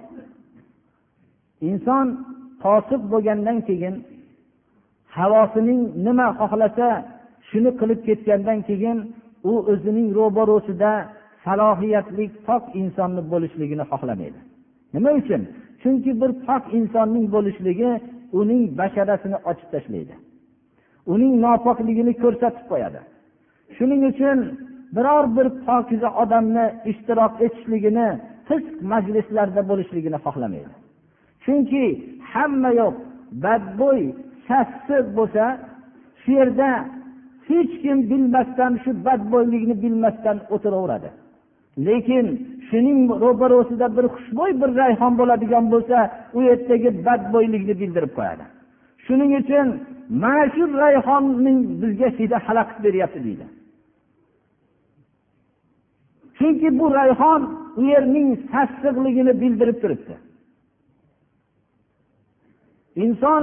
Inson 1.70 2.07
fosiq 2.62 3.03
bo'lgandan 3.12 3.59
keyin 3.68 3.94
havosining 5.16 5.81
nima 6.07 6.27
xohlasa 6.40 6.88
shuni 7.48 7.70
qilib 7.80 8.00
ketgandan 8.09 8.59
keyin 8.68 8.98
u 9.50 9.52
o'zining 9.72 10.09
ro'barosida 10.18 10.92
salohiyatli 11.44 12.24
pok 12.46 12.64
insonni 12.80 13.22
bo'lishligini 13.32 13.85
xohlamaydi. 13.92 14.38
Nima 14.94 15.11
uchun? 15.20 15.42
Chunki 15.82 16.11
bir 16.20 16.30
pok 16.46 16.64
insonning 16.78 17.26
bo'lishligi 17.35 17.90
uning 18.40 18.62
basharasini 18.78 19.38
ochib 19.50 19.68
tashlaydi. 19.74 20.14
Uning 21.12 21.32
nopokligini 21.44 22.12
ko'rsatib 22.22 22.64
qo'yadi. 22.70 23.00
Shuning 23.76 24.00
uchun 24.11 24.38
biror 24.96 25.24
bir 25.37 25.46
pokiza 25.66 26.09
odamni 26.22 26.66
ishtirok 26.90 27.32
etishligini 27.46 28.09
fisq 28.48 28.74
majlislarda 28.92 29.62
bo'lishligini 29.70 30.18
xohlamaydi. 30.26 30.72
Chunki 31.44 31.85
hamma 32.32 32.70
yoq 32.80 32.94
badbo'y 33.44 34.04
sassiq 34.48 35.06
bo'lsa 35.18 35.44
shu 36.22 36.30
yerda 36.38 36.70
hech 37.48 37.72
kim 37.82 37.98
bilmasdan 38.11 38.72
shu 38.82 38.90
badbo'ylikni 39.06 39.74
bilmasdan 39.85 40.37
o'tiraveradi. 40.54 41.11
Lekin 41.87 42.26
shuning 42.68 43.00
ro'barosida 43.22 43.87
bir 43.96 44.06
xushbo'y 44.14 44.52
bir 44.61 44.70
rayhon 44.82 45.12
bo'ladigan 45.20 45.64
bo'lsa 45.72 45.98
u 46.37 46.38
yerdagi 46.48 46.90
badbo'ylikni 47.06 47.74
bildirib 47.80 48.12
qo'yadi. 48.18 48.44
Shuning 49.06 49.30
uchun 49.40 49.66
mana 50.22 50.44
shu 50.54 50.64
rayhonning 50.85 51.59
bizga 51.82 52.09
hidi 52.18 52.37
xalaqit 52.46 52.78
beryapti 52.87 53.20
deydi. 53.26 53.46
Chunki 56.38 56.68
bu 56.78 56.87
rayhon 57.00 57.40
u 57.80 57.82
yerning 57.92 58.28
sassiqligini 58.52 59.32
bildirib 59.42 59.78
turibdi. 59.82 60.14
Inson 63.04 63.42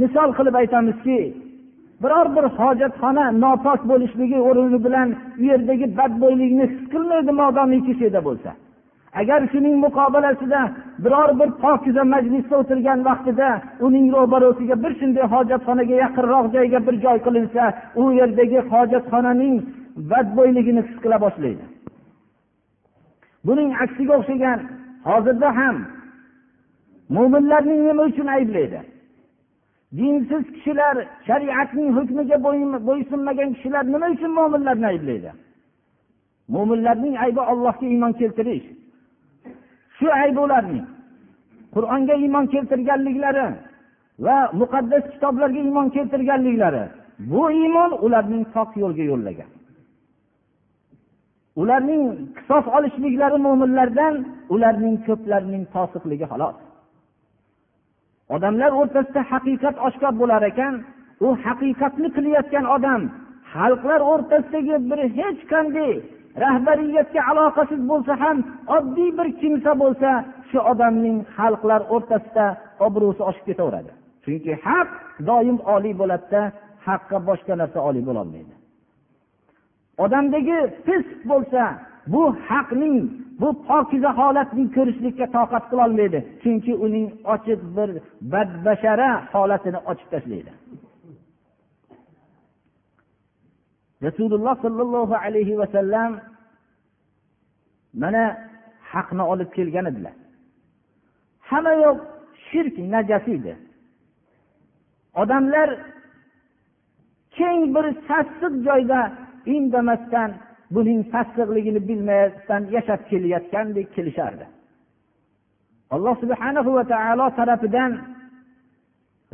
misol 0.00 0.30
qilib 0.38 0.54
aytamizki 0.62 1.18
biror 2.04 2.26
bir 2.36 2.44
hojatxona 2.58 3.24
nopok 3.44 3.80
bo'lishligi 3.90 4.38
o'rni 4.48 4.78
bilan 4.86 5.08
u 5.40 5.42
yerdagi 5.50 5.86
badbo'ylikni 5.98 6.64
his 6.72 6.82
qilmaydi 6.92 7.32
modomiki 7.42 7.92
shu 7.96 8.02
yerda 8.06 8.22
bo'lsa. 8.28 8.50
Agar 9.20 9.40
shuning 9.52 9.76
muqobilasida 9.84 10.60
biror 11.04 11.30
bir 11.40 11.50
pokiza 11.64 12.04
majlisda 12.14 12.54
o'tirgan 12.62 12.98
vaqtida 13.08 13.48
uning 13.86 14.06
ro'barosiga 14.16 14.76
bir 14.84 14.92
shunday 15.00 15.24
hojatxonaga 15.34 15.94
yaqinroq 16.04 16.46
joyga 16.54 16.78
bir 16.86 16.94
joy 17.04 17.18
qilinsa 17.26 17.62
u 18.00 18.02
yerdagi 18.20 18.58
hojatxonaning 18.72 19.54
badbo'yligini 20.10 20.82
his 20.86 20.96
qila 21.02 21.16
boshlaydi. 21.24 21.64
Buning 23.46 23.70
aksiga 23.84 24.12
o'xshagan 24.18 24.58
hozirda 25.08 25.48
ham 25.58 25.76
mo'minlarning 27.16 27.80
nima 27.88 28.02
uchun 28.10 28.28
ayblaydi? 28.36 28.80
Dinsiz 29.98 30.44
kishilar 30.54 30.96
shariatning 31.26 31.90
hukmiga 31.96 32.36
bo'ysunmagan 32.88 33.48
kishilar 33.56 33.84
nima 33.94 34.06
uchun 34.14 34.32
mo'minlarni 34.38 34.86
ayblaydi? 34.92 35.30
Mo'minlarning 36.54 37.14
aybi 37.24 37.42
allohga 37.52 37.86
iymon 37.94 38.12
keltirish. 38.20 38.66
Shu 39.96 40.06
aybi 40.22 40.40
ularning 40.46 40.86
qur'onga 41.74 42.14
iymon 42.24 42.46
keltirganliklari 42.54 43.46
va 44.24 44.36
muqaddas 44.60 45.04
kitoblarga 45.12 45.60
iymon 45.68 45.88
keltirganliklari. 45.96 46.84
Bu 47.30 47.42
iymon 47.60 47.90
ularning 48.04 48.44
pok 48.54 48.70
yo'lga 48.82 49.04
yo'llagan. 49.10 49.50
Ularning 51.62 52.04
qisos 52.36 52.66
olishliklari 52.76 53.38
mo'minlardan 53.46 54.14
ularning 54.54 54.96
ko'plarining 55.06 55.64
fosiqligi 55.74 56.26
xolos. 56.32 56.56
Odamlar 58.34 58.70
o'rtasida 58.80 59.22
haqiqat 59.30 59.76
oshkor 59.86 60.12
bo'lar 60.20 60.42
ekan 60.50 60.74
u 61.26 61.28
haqiqatni 61.44 62.08
qilayotgan 62.16 62.66
odam 62.76 63.02
xalqlar 63.54 64.00
o'rtasidagi 64.12 64.76
bir 64.90 65.00
hech 65.18 65.40
qanday 65.52 65.92
rahbariyatga 66.44 67.20
aloqasiz 67.30 67.80
bo'lsa 67.90 68.12
ham 68.22 68.36
oddiy 68.76 69.10
bir 69.18 69.28
kimsa 69.40 69.72
bo'lsa 69.82 70.10
shu 70.50 70.58
odamning 70.72 71.18
xalqlar 71.36 71.80
o'rtasida 71.94 72.46
obro'si 72.86 73.22
oshib 73.28 73.44
ketaveradi. 73.50 73.90
Chunki 74.24 74.52
haq 74.66 74.88
doim 75.28 75.58
oliy 75.74 75.94
bo'ladida 76.00 76.42
haqqa 76.86 77.16
boshqa 77.28 77.54
narsa 77.60 77.78
oliy 77.88 78.04
bo'lolmaydi. 78.08 78.54
Odamdagi 80.04 80.58
fisq 80.86 81.18
bo'lsa 81.30 81.62
bu 82.06 82.36
haqning 82.48 82.96
bu 83.40 83.48
pokiza 83.68 84.10
holatni 84.20 84.64
ko'rishlikka 84.76 85.26
toqat 85.36 85.64
qilolmaydi. 85.70 86.18
Chunki 86.42 86.72
uning 86.84 87.06
ochiq 87.34 87.60
bir 87.76 87.90
badbashara 88.32 89.10
holatini 89.32 89.80
ochib 89.90 90.08
tashlaydi. 90.14 90.52
Rasululloh 94.06 94.54
sollallohu 94.64 95.14
alayhi 95.24 95.58
vasallam 95.60 96.12
mana 98.02 98.24
haqni 98.92 99.22
olib 99.32 99.50
kelgan 99.56 99.86
edilar. 99.90 100.14
Hamma 101.48 101.72
yoq 101.84 101.98
shirk 102.46 102.76
najas 102.94 103.26
edi. 103.36 103.54
Odamlar 105.20 105.68
keng 107.36 107.60
bir 107.74 107.86
sassiq 108.08 108.54
joyda 108.66 109.00
indamasdan 109.54 110.30
buning 110.74 111.00
sassiqligini 111.12 111.80
bilmasdan 111.88 112.62
yashab 112.76 113.00
kelayotgandek 113.10 113.88
kelishardi. 113.96 114.46
Alloh 115.94 116.14
subhanahu 116.22 116.70
va 116.76 116.84
taolo 116.92 117.26
tarafidan 117.38 117.92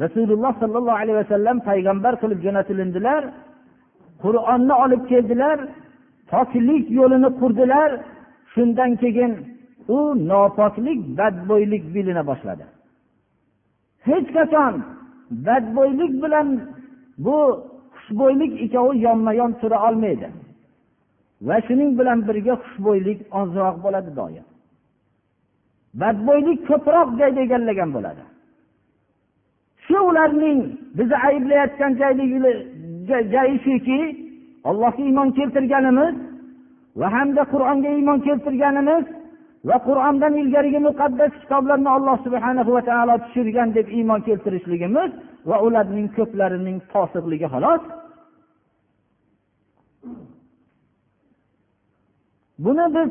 rasululloh 0.05 0.53
sollallohu 0.63 1.01
alayhi 1.03 1.19
vasallam 1.23 1.57
payg'ambar 1.69 2.13
qilib 2.23 2.41
jo'natilindilar 2.47 3.23
qur'onni 4.23 4.75
olib 4.85 5.03
keldilar 5.13 5.59
poklik 6.33 6.85
yo'lini 6.99 7.31
qurdilar 7.41 7.91
shundan 8.53 8.91
keyin 9.03 9.33
u 9.97 9.99
nopoklik 10.31 11.01
badbo'ylik 11.19 11.85
bilina 11.95 12.23
boshladi. 12.31 12.65
Hech 14.09 14.29
qachon 14.37 14.75
badbo'ylik 15.47 16.13
bilan 16.23 16.49
bu 17.25 17.39
xushbo'ylik 17.97 18.53
ikkovi 18.65 18.95
yonma 19.07 19.33
yon 19.41 19.53
tura 19.61 19.79
olmaydi. 19.89 20.29
Va 21.49 21.57
shuning 21.67 21.91
bilan 21.99 22.19
birga 22.29 22.55
xushbo'ylik 22.63 23.19
ozroq 23.41 23.77
bo'ladi 23.85 24.11
doim. 24.21 24.47
Badbo'ylik 26.01 26.59
ko'proq 26.69 27.09
joyda 27.21 27.41
egallagan 27.47 27.91
bo'ladi. 27.97 28.23
Shu 29.85 29.99
ularning 30.11 30.61
bizni 30.99 31.17
ayblayotgan 31.29 31.93
joyi 33.35 33.57
shuki 33.67 34.01
allohga 34.69 35.03
iymon 35.09 35.29
keltirganimiz 35.39 36.15
va 37.01 37.07
hamda 37.17 37.43
qur'onga 37.53 37.91
iymon 37.99 38.19
keltirganimiz 38.27 39.05
va 39.69 39.77
qur'ondan 39.89 40.35
ilgarigi 40.43 40.81
muqaddas 40.89 41.33
kitoblarni 41.43 41.91
alloh 41.97 42.17
subhana 42.27 42.63
va 42.77 42.83
taolo 42.91 43.15
tushirgan 43.25 43.69
deb 43.79 43.87
iymon 43.99 44.21
keltirishligimiz 44.29 45.11
va 45.49 45.57
ularning 45.67 46.09
ko'plarining 46.19 46.79
fosiqligi 46.93 47.49
xolos. 47.55 47.83
Buni 52.65 52.87
biz 52.97 53.11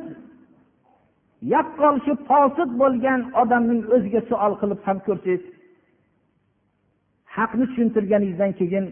yaqqol 1.54 1.96
shu 2.06 2.14
fosiq 2.30 2.70
bo'lgan 2.82 3.22
odamning 3.42 3.82
o'ziga 3.96 4.22
savol 4.30 4.54
qilib 4.62 4.80
ham 4.88 4.98
ko'rsangiz 5.08 5.44
haqni 7.36 7.66
tushuntirganingizdan 7.70 8.52
keyin 8.60 8.86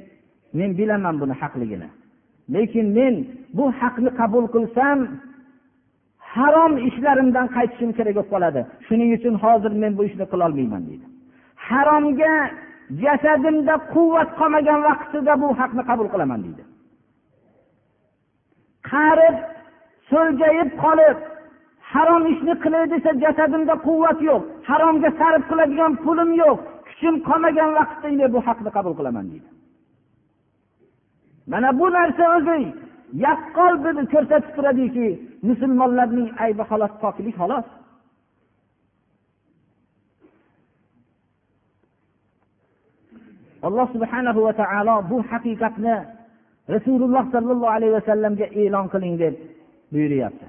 men 0.60 0.70
bilaman 0.80 1.16
buni 1.22 1.36
haqligini. 1.42 1.90
Lekin 2.56 2.88
men 2.98 3.16
bu 3.58 3.66
haqni 3.82 4.10
qabul 4.20 4.46
qilsam 4.56 4.98
harom 6.34 6.74
ishlarimdan 6.90 7.48
qaytishim 7.56 7.92
kerak 7.98 8.16
bo'lib 8.18 8.30
qoladi. 8.34 8.62
Shuning 8.88 9.10
uchun 9.18 9.36
hozir 9.44 9.72
men 9.84 9.92
bu 9.98 10.02
ishni 10.10 10.26
qilolmayman 10.34 10.84
deydi. 10.90 11.06
Haromga 11.68 12.34
jasadimda 13.04 13.76
quvvat 13.94 14.30
qolmagan 14.40 14.80
vaqtida 14.90 15.34
bu 15.42 15.48
haqni 15.60 15.84
qabul 15.90 16.08
qilaman 16.14 16.40
deydi. 16.46 16.64
Qarib 18.92 19.36
so'ljayib 20.12 20.70
qolib 20.84 21.18
harom 21.92 22.24
ishni 22.34 22.54
qilay 22.64 22.86
desa 22.94 23.12
jasadimda 23.24 23.76
quvvat 23.88 24.20
yo'q 24.30 24.42
haromga 24.70 25.10
sarf 25.20 25.44
qiladigan 25.50 25.94
pulim 26.06 26.32
yo'q 26.44 26.60
kuchim 26.88 27.16
qolmagan 27.28 27.70
vaqtda 27.80 28.28
bu 28.34 28.40
haqni 28.48 28.70
qabul 28.78 28.94
qilaman 29.00 29.26
deydi. 29.32 29.50
Mana 31.52 31.70
bu 31.80 31.88
narsa 31.98 32.24
o'zi 32.38 32.60
yaqqol 33.26 33.74
bizni 33.84 34.06
ko'rsatib 34.14 34.52
turadiki 34.56 35.08
musulmonlarning 35.50 36.30
aybi 36.46 36.64
xolos 36.70 36.94
poklik 37.04 37.36
xolos. 37.42 37.68
Alloh 43.68 43.88
subhanahu 43.96 44.40
va 44.48 44.54
taolo 44.62 44.96
bu 45.12 45.18
haqiqatni 45.30 45.96
rasululloh 46.76 47.24
sollallohu 47.34 47.74
alayhi 47.76 47.94
vasallamga 47.98 48.48
e'lon 48.62 48.86
qiling 48.94 49.16
deb 49.24 49.36
buyuryapti. 49.92 50.46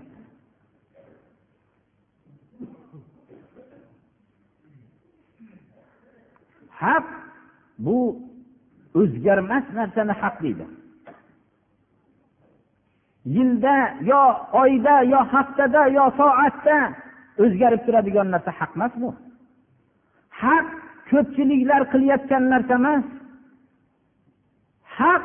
Haq 6.83 7.07
bu 7.79 7.99
o'zgarmas 9.01 9.65
narsani 9.79 10.15
haq 10.23 10.37
deydi. 10.43 10.67
Yilda 13.35 13.77
yo 14.11 14.23
oyda 14.63 14.95
yo 15.13 15.21
haftada 15.33 15.83
yo 15.99 16.05
soatda 16.21 16.79
o'zgarib 17.43 17.83
turadigan 17.87 18.29
narsa 18.35 18.51
haq 18.61 18.73
emas 18.77 18.93
bu. 19.03 19.11
Haq 20.43 20.69
ko'pchiliklar 21.11 21.83
qilayotgan 21.93 22.45
narsa 22.53 22.75
emas. 22.81 23.05
Haq 24.99 25.25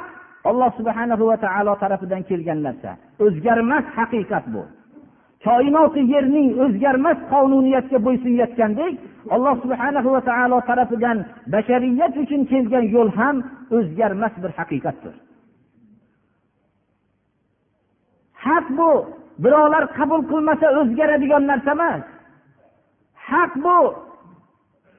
alloh 0.49 0.69
subhanahu 0.77 1.23
va 1.29 1.37
taolo 1.45 1.73
tarafidan 1.83 2.23
kelgan 2.29 2.59
narsa. 2.67 2.91
O'zgarmas 3.25 3.85
haqiqat 3.97 4.45
bu. 4.53 4.63
Koinoti 5.45 6.01
yerning 6.13 6.49
o'zgarmas 6.63 7.17
qonuniyatga 7.31 7.97
bo'ysunayotgandek 8.05 8.93
alloh 9.35 9.55
subhana 9.63 9.99
va 10.15 10.21
taolo 10.29 10.57
tarafidan 10.69 11.17
bashariyat 11.53 12.13
uchun 12.23 12.41
kelgan 12.51 12.85
yo'l 12.95 13.09
ham 13.19 13.35
o'zgarmas 13.77 14.33
bir 14.43 14.51
haqiqatdir. 14.59 15.13
Haq 18.45 18.65
bu. 18.77 18.91
Birovlar 19.43 19.83
qabul 19.97 20.21
qilmasa 20.31 20.67
o'zgaradigan 20.79 21.43
narsa 21.51 21.71
emas. 21.77 22.03
Haq 23.29 23.51
bu. 23.65 23.79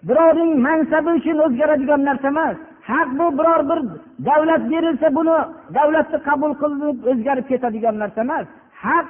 Birovning 0.09 0.53
mansabi 0.67 1.11
uchun 1.19 1.39
o'zgaradigan 1.47 2.01
narsa 2.09 2.29
emas. 2.35 2.57
Haq 2.89 3.09
bu 3.19 3.27
biror 3.39 3.61
bir 3.71 3.81
davlat 4.29 4.63
berilsa 4.73 5.09
buni 5.19 5.37
davlatni 5.77 6.19
qabul 6.29 6.53
qilib 6.63 6.97
o'zgarib 7.11 7.47
ketadigan 7.51 7.97
narsa 8.03 8.21
emas. 8.27 8.47
Haq 8.85 9.09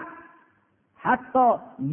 hatto 1.04 1.46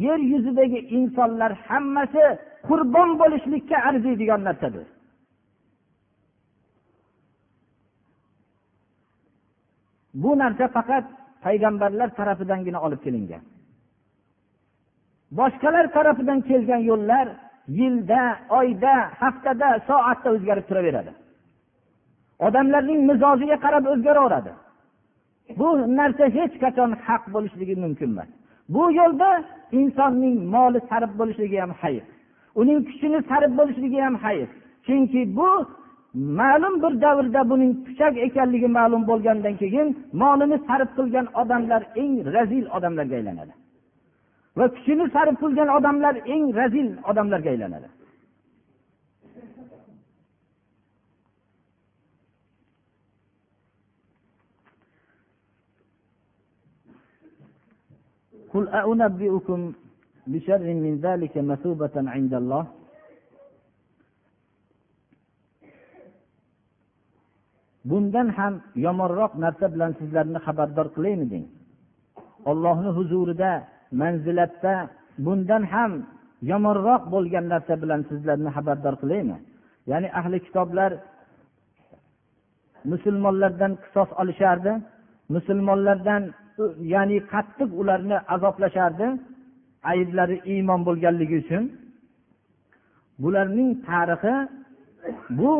yer 0.04 0.20
yuzidagi 0.32 0.80
insonlar 0.98 1.52
hammasi 1.68 2.24
qurbon 2.68 3.10
bo'lishlikka 3.20 3.76
arziydigan 3.88 4.40
narsadir. 4.48 4.86
Bu 10.22 10.30
narsa 10.42 10.64
faqat 10.76 11.04
payg'ambarlar 11.44 12.08
tarafidangina 12.18 12.78
olib 12.86 13.00
kelingan. 13.04 13.42
Boshqalar 15.38 15.86
tarafidan 15.96 16.40
kelgan 16.48 16.82
yo'llar 16.90 17.26
yilda 17.78 18.22
oyda 18.58 18.94
haftada 19.20 19.68
soatda 19.88 20.28
o'zgarib 20.34 20.66
turaveradi. 20.70 21.12
Odamlarning 22.46 23.00
mizojiga 23.10 23.56
qarab 23.64 23.84
o'zgaraveradi. 23.92 24.52
Bu 25.60 25.68
narsa 25.98 26.24
hech 26.36 26.54
qachon 26.64 26.90
haq 27.06 27.22
bo'lishligi 27.34 27.74
mumkin 27.84 28.10
emas. 28.14 28.30
Bu 28.74 28.82
yo'lda 29.00 29.30
insonning 29.80 30.36
moli 30.54 30.80
sarf 30.90 31.10
bo'lishligi 31.20 31.58
ham 31.62 31.72
hayf 31.82 32.04
uning 32.60 32.78
kuchini 32.88 33.18
sarf 33.30 33.50
bo'lishligi 33.58 34.00
ham 34.06 34.14
hayf 34.24 34.48
chunki 34.86 35.20
bu 35.38 35.50
ma'lum 36.40 36.74
bir 36.82 36.92
davrda 37.04 37.50
buning 37.50 37.72
puchak 37.86 38.14
ekanligi 38.26 38.68
ma'lum 38.78 39.02
bo'lgandan 39.10 39.54
keyin 39.62 39.88
molini 40.22 40.58
sarf 40.68 40.88
qilgan 40.98 41.26
odamlar 41.40 41.82
eng 42.02 42.14
razil 42.34 42.64
odamlarga 42.76 43.14
aylanadi. 43.20 43.52
Va 44.58 44.66
kuchini 44.74 45.04
sarf 45.14 45.34
qilgan 45.42 45.68
odamlar 45.78 46.14
eng 46.34 46.44
razil 46.58 46.88
odamlarga 47.10 47.50
aylanadi. 47.54 47.88
قل 58.53 58.63
أنبئكم 58.69 59.59
بشر 60.27 60.63
من 60.85 60.93
ذلك 61.05 61.37
مثوبة 61.37 61.95
عند 61.95 62.33
الله 62.33 62.65
bundan 67.87 68.27
ham 68.37 68.53
yomonroq 68.75 69.31
narsa 69.43 69.65
bilan 69.73 69.91
sizlarni 69.99 70.39
xabardor 70.45 70.87
qilaymi 70.95 71.25
deng 71.31 71.45
ollohni 72.51 72.89
huzurida 72.97 73.51
manzilatda 74.01 74.73
bundan 75.25 75.63
ham 75.73 75.91
yomonroq 76.51 77.01
bo'lgan 77.13 77.45
narsa 77.53 77.73
bilan 77.83 78.01
sizlarni 78.09 78.49
xabardor 78.55 78.95
qilaymi 79.01 79.37
ya'ni 79.91 80.09
ahli 80.19 80.37
kitoblar 80.45 80.91
musulmonlardan 82.91 83.71
qisos 83.83 84.09
olishardi 84.21 84.73
musulmonlardan 85.35 86.23
ya'ni 86.92 87.18
qattiq 87.32 87.70
ularni 87.80 88.16
azoblashardi 88.34 89.06
ayblari 89.92 90.36
iymon 90.52 90.80
bo'lganligi 90.88 91.36
uchun. 91.42 91.64
Bularning 93.22 93.70
tarixi 93.88 94.34
bu 95.38 95.52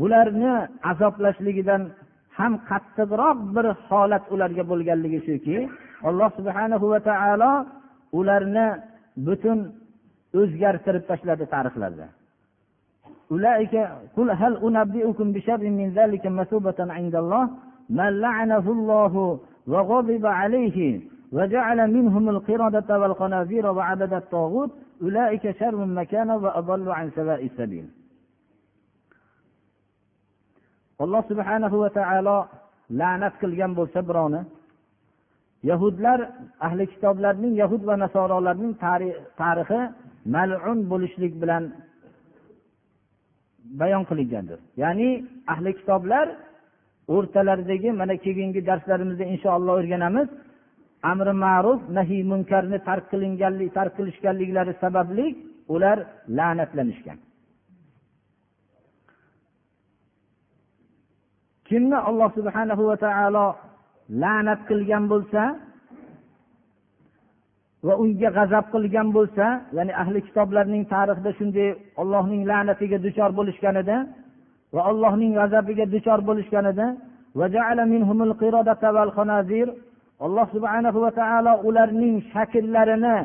bularni 0.00 0.54
azoblashligidan 0.90 1.82
ham 2.38 2.52
qattiqroq 2.70 3.38
bir 3.54 3.66
holat 3.88 4.24
ularga 4.34 4.62
bo'lganligi 4.70 5.20
shuki 5.28 5.56
alloh 6.08 6.28
subhana 6.38 6.76
va 6.92 7.00
taolo 7.08 7.52
ularni 8.18 8.66
butun 9.26 9.58
o'zgartirib 10.40 11.04
tashladi 11.10 11.44
tarixlarda. 11.54 12.06
قل 17.89 17.99
هل 17.99 18.25
أنبئكم 18.25 18.49
بشر 18.49 18.59
من 18.59 18.59
ذلك 18.59 18.59
مثوبة 18.59 18.59
عند 18.59 18.59
الله 18.59 18.59
من 18.59 18.59
لعنه 18.59 18.71
الله 18.71 19.39
وغضب 19.67 20.25
عليه 20.25 21.01
وجعل 21.31 21.91
منهم 21.93 22.29
القردة 22.29 22.99
والخنازير 22.99 23.65
وعبد 23.67 24.13
الطاغوت 24.13 24.71
أولئك 25.01 25.51
شر 25.59 25.85
مكانا 25.85 26.35
وأضل 26.35 26.91
عن 26.91 27.11
سواء 27.15 27.45
السبيل 27.45 27.87
alloh 30.99 31.23
subhanahu 31.29 31.75
va 31.83 31.89
taolo 31.89 32.37
la'nat 32.99 33.33
qilgan 33.41 33.71
bo'lsa 33.79 33.99
birovni 34.07 34.41
yahudlar 35.69 36.19
ahli 36.67 36.83
kitoblarning 36.93 37.53
yahud 37.61 37.81
va 37.89 37.95
nasorolarning 38.03 38.73
tarixi 39.41 39.79
malun 40.35 40.79
bo'lishlik 40.91 41.33
bilan 41.41 41.63
bayon 43.79 44.03
qilingandir 44.09 44.59
ya'ni 44.83 45.09
ahli 45.53 45.71
kitoblar 45.79 46.25
o'rtalaridagi 47.14 47.88
mana 48.00 48.14
keyingi 48.24 48.60
darslarimizda 48.68 49.24
inshaalloh 49.34 49.74
o'rganamiz. 49.80 50.28
Amri 51.12 51.32
ma'ruf 51.44 51.80
nahiy 51.98 52.22
munkarni 52.32 52.78
tark 52.88 53.04
qilinganlik 53.12 53.70
tark 53.78 53.92
qilishganliklari 53.98 54.72
sababli 54.82 55.26
ular 55.74 55.98
la'natlanishgan. 56.38 57.18
Kimni 61.68 61.98
alloh 62.08 62.30
subhanahu 62.38 62.82
va 62.90 62.96
taolo 63.06 63.46
la'nat 64.22 64.60
qilgan 64.68 65.04
bo'lsa 65.12 65.42
va 67.86 67.94
unga 68.02 68.30
g'azab 68.36 68.64
qilgan 68.74 69.08
bo'lsa 69.16 69.46
ya'ni 69.76 69.92
ahli 70.02 70.18
kitoblarning 70.26 70.84
tarixida 70.94 71.30
shunday 71.38 71.68
ollohning 72.00 72.42
la'natiga 72.50 72.98
duchor 73.06 73.30
bo'lishganida 73.38 73.96
va 74.74 74.82
allohning 74.90 75.32
g'azabiga 75.38 75.84
duchor 75.94 76.20
bo'lishganida 76.28 76.86
alloh 80.26 80.46
subhanahu 80.54 80.98
va 81.04 81.10
taolo 81.20 81.52
ularning 81.68 82.16
shakllarini 82.32 83.16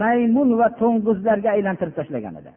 maymun 0.00 0.48
va 0.60 0.68
to'ng'izlarga 0.80 1.48
aylantirib 1.56 1.94
tashlagan 1.98 2.34
edi 2.40 2.52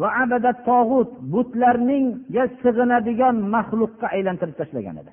va 0.00 0.08
abadat 0.22 0.58
tog'ut 0.70 1.10
butlarningga 1.34 2.44
sig'inadigan 2.62 3.36
maxluqqa 3.54 4.06
aylantirib 4.16 4.56
tashlagan 4.60 4.96
edi 5.02 5.12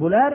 bular 0.00 0.32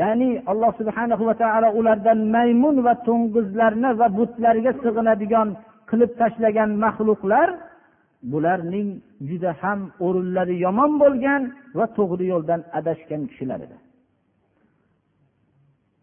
ya'ni 0.00 0.30
alloh 0.50 0.72
subhanahu 0.80 1.22
va 1.28 1.34
taolo 1.42 1.68
ulardan 1.78 2.18
maymun 2.36 2.76
va 2.86 2.94
to'ng'izlarni 3.08 3.90
va 4.00 4.06
butlarga 4.18 4.72
sig'inadigan 4.84 5.48
qilib 5.90 6.10
tashlagan 6.20 6.70
maxluqlar 6.84 7.48
bularning 8.32 8.88
juda 9.28 9.50
ham 9.62 9.80
o'rinlari 10.06 10.56
yomon 10.66 10.92
bo'lgan 11.02 11.42
va 11.78 11.86
to'g'ri 11.96 12.24
yo'ldan 12.32 12.60
adashgan 12.78 13.22
kishilar 13.30 13.60
edi. 13.66 13.76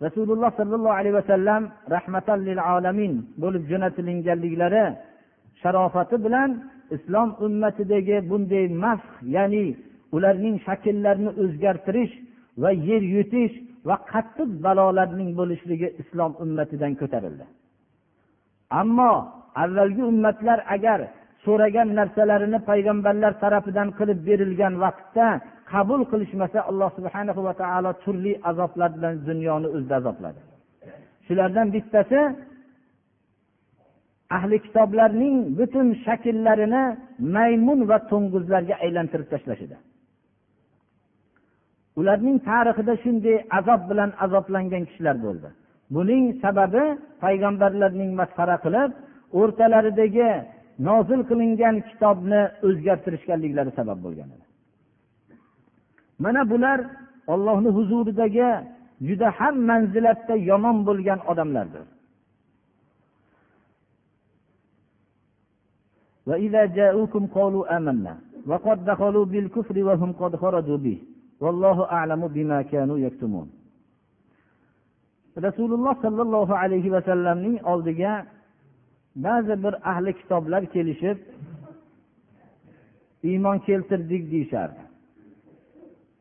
Rasululloh 0.06 0.52
sollallohu 0.60 0.98
alayhi 1.00 1.16
vasallam 1.22 1.62
rahmatan 1.96 2.40
lil 2.48 2.60
alamin 2.74 3.14
bo'lib 3.44 3.64
jo'natilinganliklari 3.72 4.86
sharofati 5.62 6.18
bilan 6.26 6.50
islom 6.96 7.30
ummatidagi 7.46 8.18
bunday 8.30 8.66
mas 8.84 9.02
ya'ni 9.36 9.66
ularning 10.16 10.56
shakllarini 10.68 11.32
o'zgartirish 11.44 12.14
va 12.62 12.70
yer 12.90 13.04
yutish 13.16 13.56
va 13.88 13.96
qattiq 14.12 14.50
balolarning 14.66 15.30
bo'lishligi 15.40 15.88
islom 16.02 16.32
ummatidan 16.44 16.94
ko'tarildi. 17.02 17.46
Ammo 18.82 19.14
avvalgi 19.64 20.04
ummatlar 20.12 20.60
agar 20.76 21.00
so'ragan 21.46 21.90
narsalarini 22.00 22.60
payg'ambarlar 22.70 23.34
tarafidan 23.44 23.90
qilib 24.00 24.20
berilgan 24.28 24.74
vaqtda 24.84 25.28
qabul 25.72 26.02
qilishmasa 26.12 26.60
alloh 26.70 26.90
subhana 26.98 27.32
va 27.48 27.54
taolo 27.62 27.92
turli 28.04 28.34
azoblar 28.50 28.90
bilan 28.96 29.14
dunyoni 29.30 29.68
o'zida 29.76 29.96
azobladi. 30.02 30.40
Shulardan 31.28 31.68
bittasi 31.76 32.20
ahli 34.38 34.58
kitoblarning 34.66 35.36
butun 35.60 35.88
shakllarini 36.06 36.84
maymun 37.36 37.80
va 37.90 37.98
to'ng'izlarga 38.12 38.76
aylantirib 38.86 39.28
tashlash 39.34 39.62
edi 39.68 39.78
ularning 42.00 42.38
tarixida 42.50 42.94
shunday 43.04 43.38
azob 43.60 43.82
bilan 43.90 44.10
azoblangan 44.26 44.84
kishilar 44.90 45.18
bo'ldi. 45.26 45.50
Buning 45.96 46.24
sababi 46.44 46.84
payg'ambarlarning 47.24 48.12
masxara 48.20 48.58
qilib 48.66 48.90
o'rtalaridagi 49.41 50.31
nozil 50.89 51.21
qilingan 51.31 51.77
kitobni 51.89 52.41
o'zgartirishganliklari 52.67 53.71
sabab 53.79 53.99
bo'lgan 54.05 54.29
edi 54.37 54.47
mana 56.25 56.43
bular 56.53 56.79
ollohni 57.33 57.71
huzuridagi 57.77 58.51
juda 59.09 59.29
ham 59.39 59.55
manzilatda 59.71 60.35
yomon 60.51 60.77
bo'lgan 60.89 61.19
odamlardir 61.33 61.87
وإذا 66.29 66.63
جاءوكم 66.79 67.23
قالوا 67.37 67.65
آمنا 67.77 68.15
وقد 68.51 68.79
دخلوا 68.91 69.25
بالكفر 69.33 69.77
وهم 69.89 70.11
قد 70.21 70.33
خرجوا 70.43 70.79
به 70.85 70.99
والله 71.45 71.79
أعلم 71.97 72.23
بما 72.37 72.59
كانوا 72.73 72.99
يكتمون 73.07 73.49
rasululloh 75.37 75.97
sollallohu 76.05 76.53
alayhi 76.53 76.93
vasallamning 76.93 77.57
oldiga 77.65 78.27
ba'zi 79.26 79.64
bir 79.64 79.74
ahli 79.92 80.12
kitoblar 80.20 80.64
kelishib 80.66 81.18
iymon 83.24 83.58
keltirdik 83.68 84.32
deyishardi. 84.32 84.82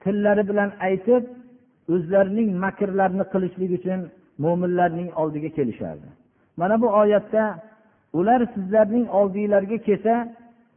Tillari 0.02 0.48
bilan 0.48 0.70
aytib 0.88 1.24
o'zlarining 1.94 2.48
makrlarini 2.64 3.24
qilishlik 3.32 3.70
uchun 3.78 4.00
mo'minlarning 4.44 5.09
oldiga 5.20 5.50
kelishardi. 5.59 6.09
Mana 6.61 6.76
bu 6.82 6.88
oyatda 7.00 7.44
ular 8.18 8.40
sizlarning 8.54 9.06
oldinglarga 9.18 9.78
kelsa 9.88 10.14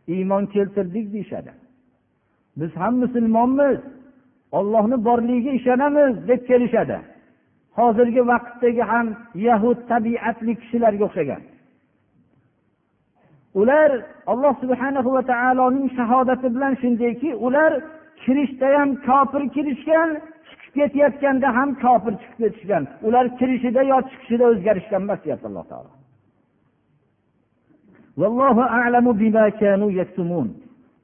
iymon 0.07 0.45
keltirdik 0.45 1.13
deyishadi. 1.13 1.51
Biz 2.59 2.71
ham 2.81 2.93
musulmonmiz 3.03 3.79
ollohni 4.51 5.05
borligiga 5.05 5.51
ishonamiz 5.59 6.27
deb 6.27 6.41
kelishadi. 6.47 6.97
Hozirgi 7.77 8.21
vaqtdagi 8.31 8.83
ham 8.91 9.07
yahud 9.47 9.77
tabiatli 9.91 10.53
kishilarga 10.61 11.03
o'xshagan. 11.09 11.41
Ular 13.53 14.05
alloh 14.27 14.53
subhana 14.61 15.05
va 15.05 15.21
taoloning 15.33 15.87
shahodati 15.97 16.47
bilan 16.55 16.73
shundayki 16.81 17.29
ular 17.35 17.71
kirishda 18.23 18.67
ham 18.79 18.89
kofir 19.07 19.43
kirishgan 19.55 20.09
chiqib 20.49 20.73
ketayotganda 20.75 21.47
ham 21.57 21.69
kofir 21.83 22.13
chiqib 22.21 22.39
ketishgan. 22.43 22.83
Ular 23.07 23.25
kirishida 23.39 23.81
yo 23.91 23.97
chiqishida 24.09 24.45
o'zgarishgan 24.51 25.01
emas 25.05 25.19
deyapti 25.25 25.47
alloh 25.49 25.65
taolo. 25.71 25.91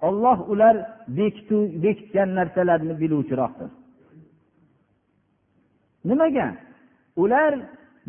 Olloh 0.08 0.40
ular 0.54 0.76
bekitgan 1.84 2.30
narsalarni 2.38 2.94
biluvchiroqdir. 3.02 3.70
Nimaga? 6.10 6.48
Ular 7.24 7.52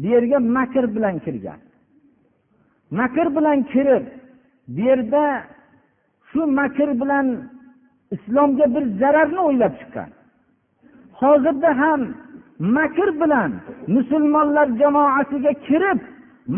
bu 0.00 0.06
yerga 0.14 0.38
makr 0.56 0.84
bilan 0.96 1.16
kirgan. 1.24 1.60
Makr 2.98 3.26
bilan 3.36 3.58
kirib 3.72 4.04
bu 4.68 4.80
yerda 4.80 5.42
shu 6.28 6.46
makr 6.46 6.88
bilan 7.00 7.26
islomga 8.14 8.66
bir 8.74 8.84
zararni 9.00 9.40
o'ylab 9.48 9.74
chiqqan. 9.80 10.10
Hozirda 11.20 11.70
ham 11.82 12.00
makr 12.58 13.08
bilan 13.20 13.50
musulmonlar 13.96 14.66
jamoasiga 14.80 15.52
kirib 15.66 16.00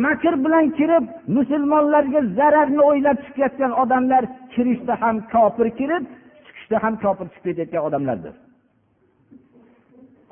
makr 0.04 0.34
bilan 0.44 0.66
kirib 0.78 1.04
musulmonlarga 1.36 2.20
zararni 2.38 2.80
o'ylab 2.90 3.18
chiqayotgan 3.24 3.72
odamlar 3.82 4.22
kirishda 4.54 4.94
ham 5.02 5.16
kofir 5.32 5.68
kirib 5.78 6.04
chiqishda 6.44 6.76
ham 6.84 6.94
kofir 7.04 7.26
chiqib 7.34 7.44
ketayotgan 7.48 7.82
odamlardir. 7.88 8.34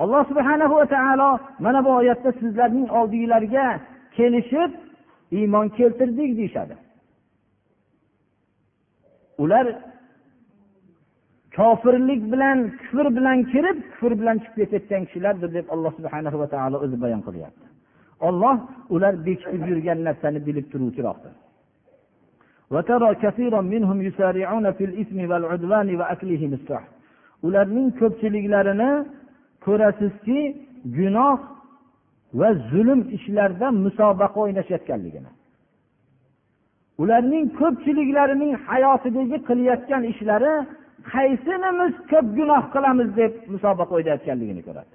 Alloh 0.03 0.23
subhana 0.31 0.67
va 0.71 0.87
taolo 0.95 1.31
mana 1.65 1.81
bu 1.87 1.91
oyatda 2.01 2.31
sizlarning 2.41 2.89
oldinglarga 2.99 3.67
kelishib 4.17 4.71
iymon 5.39 5.67
keltirdik 5.79 6.31
deyishadi. 6.39 6.75
Ular 9.43 9.67
kofirlik 11.57 12.23
bilan 12.33 12.59
kufr 12.81 13.07
bilan 13.17 13.39
kirib 13.53 13.79
kufr 13.93 14.13
bilan 14.21 14.37
chiqib 14.43 14.57
ketayotgan 14.61 15.03
kishilardir 15.09 15.51
deb 15.59 15.67
alloh 15.75 15.93
subhana 15.99 16.31
va 16.43 16.47
taolo 16.55 16.77
o'zi 16.85 16.97
bayon 17.05 17.23
qilyapti. 17.29 17.67
Olloh 18.29 18.57
ular 18.95 19.15
bekitib 19.27 19.63
yurgan 19.71 19.99
narsani 20.09 20.41
bilib 20.47 20.67
turuvchiroqdir. 20.73 21.35
Ularning 27.47 27.89
ko'pchiliklarini 28.01 28.91
ko'rasizki 29.67 30.41
gunoh 30.99 31.39
va 32.41 32.49
zulm 32.71 33.01
ishlarda 33.17 33.67
musobaqa 33.85 34.39
o'ynashayotganligini. 34.45 35.31
Ularning 37.03 37.45
ko'pchiliklarining 37.61 38.53
hayotidagi 38.69 39.37
qilayotgan 39.49 40.03
ishlari 40.13 40.53
qaysinimiz 41.13 41.93
ko'p 42.11 42.27
gunoh 42.39 42.63
qilamiz 42.75 43.09
deb 43.21 43.33
musobaqa 43.53 43.93
o'ynayotganligini 43.99 44.63
ko'radi. 44.69 44.95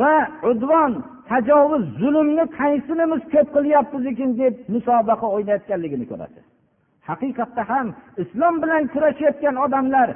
Va 0.00 0.14
udvon 0.50 0.92
tajovuz 1.30 1.84
zulmni 2.00 2.44
qaysinimiz 2.60 3.22
ko'p 3.34 3.48
qilyapmiz 3.56 4.04
ekan 4.12 4.30
deb 4.42 4.54
musobaqa 4.74 5.26
o'ynayotganligini 5.36 6.06
ko'radi. 6.12 6.40
Haqiqatda 7.08 7.62
ham 7.70 7.86
islom 8.22 8.54
bilan 8.62 8.82
kurashayotgan 8.92 9.56
odamlar 9.64 10.08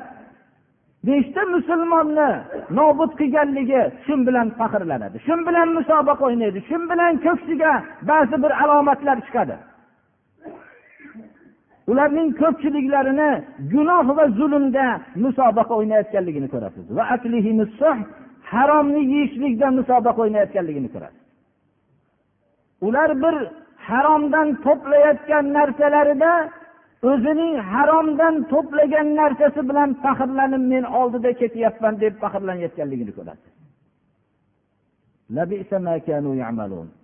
beshta 1.08 1.42
musulmonni 1.54 2.30
nobud 2.78 3.10
qilganligi 3.20 3.82
shu 4.04 4.14
bilan 4.28 4.48
faxrlanadi 4.58 5.16
shu 5.26 5.34
bilan 5.48 5.68
musobaqa 5.78 6.22
o'ynaydi 6.28 6.60
shu 6.68 6.76
bilan 6.90 7.12
ko'ksiga 7.26 7.72
ba'zi 8.10 8.36
bir 8.44 8.52
alomatlar 8.62 9.18
chiqadi. 9.26 9.56
Ularning 11.90 12.28
ko'pchiliklarini 12.40 13.30
gunoh 13.72 14.06
va 14.18 14.24
zulmda 14.38 14.86
musobaqa 15.24 15.72
o'ynayotganligini 15.80 16.48
ko'rasiz. 16.54 16.84
Va 16.96 17.04
haromni 18.52 19.02
yeyishlikda 19.14 19.66
musobaqa 19.78 20.20
o'ynayotganligini 20.24 20.88
ko'rasiz. 20.94 21.22
Ular 22.86 23.10
bir 23.22 23.36
haromdan 23.88 24.48
to'playotgan 24.66 25.44
narsalarida 25.56 26.32
o'zining 27.10 27.54
haromdan 27.72 28.34
to'plagan 28.52 29.08
narsasi 29.20 29.60
bilan 29.70 29.90
faxrlanib 30.02 30.64
men 30.72 30.84
oldida 31.00 31.30
ketyapman 31.40 31.94
deb 32.02 32.14
faxrlanayotganligini 32.22 33.12
ko'rasiz. 33.18 33.52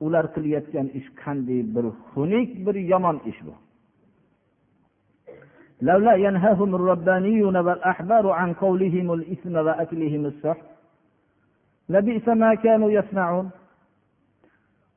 Ular 0.06 0.24
qilayotgan 0.34 0.86
ish 0.98 1.08
qanday 1.22 1.60
bir 1.74 1.86
xunuk 2.10 2.50
bir 2.66 2.76
yomon 2.92 3.16
ish 3.30 3.40
bu. 3.46 3.54
لولا 5.81 6.13
ينهاهم 6.13 6.75
الربانيون 6.75 7.57
والأحبار 7.57 8.29
عن 8.29 8.53
قولهم 8.53 9.13
الإثم 9.13 9.55
وأكلهم 9.55 10.25
السحت 10.25 10.65
لبئس 11.89 12.27
ما 12.27 12.55
كانوا 12.55 12.91
يصنعون 12.91 13.49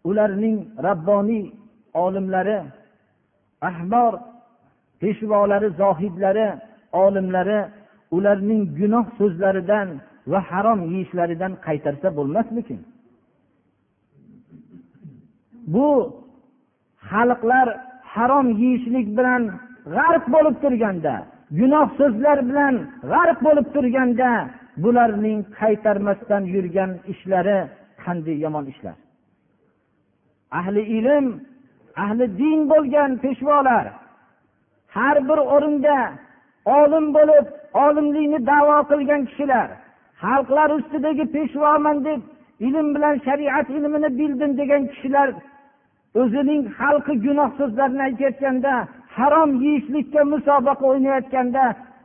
ularning 0.04 0.58
rabboniy 0.82 1.52
olimlari 1.94 2.58
ahbor 3.68 4.12
peshvolari 5.00 5.68
zohidlari 5.80 6.48
olimlari 6.92 7.60
ularning 8.16 8.62
gunoh 8.78 9.06
so'zlaridan 9.18 9.88
va 10.32 10.40
harom 10.50 10.80
yeyishlaridan 10.92 11.52
qaytarsa 11.66 12.08
bo'lmasmikin 12.18 12.80
bu 15.74 15.88
xalqlar 17.10 17.68
harom 18.14 18.48
yeyishlik 18.62 19.06
bilan 19.18 19.42
g'arq 19.95 20.25
bo'lib 20.35 20.55
turganda 20.63 21.15
gunoh 21.59 21.87
so'zlar 21.99 22.37
bilan 22.49 22.75
g'arq 23.11 23.39
bo'lib 23.47 23.67
turganda 23.75 24.31
bularning 24.83 25.39
qaytarmasdan 25.59 26.43
yurgan 26.53 26.91
ishlari 27.11 27.59
qanday 28.03 28.37
yomon 28.45 28.65
ishlar. 28.73 28.97
Ahli 30.59 30.81
ilm 30.97 31.25
ahli 32.03 32.25
din 32.41 32.59
bo'lgan 32.71 33.11
peshvolar 33.23 33.85
har 34.95 35.17
bir 35.29 35.39
o'rinda 35.55 35.97
olim 36.77 37.05
bo'lib 37.17 37.45
olimlikni 37.85 38.39
davo 38.51 38.77
qilgan 38.91 39.21
kishilar 39.29 39.67
xalqlar 40.23 40.69
ustidagi 40.77 41.25
peshvoman 41.35 41.97
deb 42.07 42.21
ilm 42.67 42.87
bilan 42.95 43.15
shariat 43.25 43.67
ilmini 43.77 44.09
bildim 44.19 44.51
degan 44.61 44.83
kishilar 44.91 45.29
o'zining 46.21 46.61
xalqi 46.79 47.13
gunoh 47.25 47.49
so'zlarini 47.59 48.03
aytayotganda 48.07 48.73
harom 49.17 49.51
yeyishlikka 49.63 50.21
musobaqa 50.33 50.83
o'ynayotganda 50.91 51.63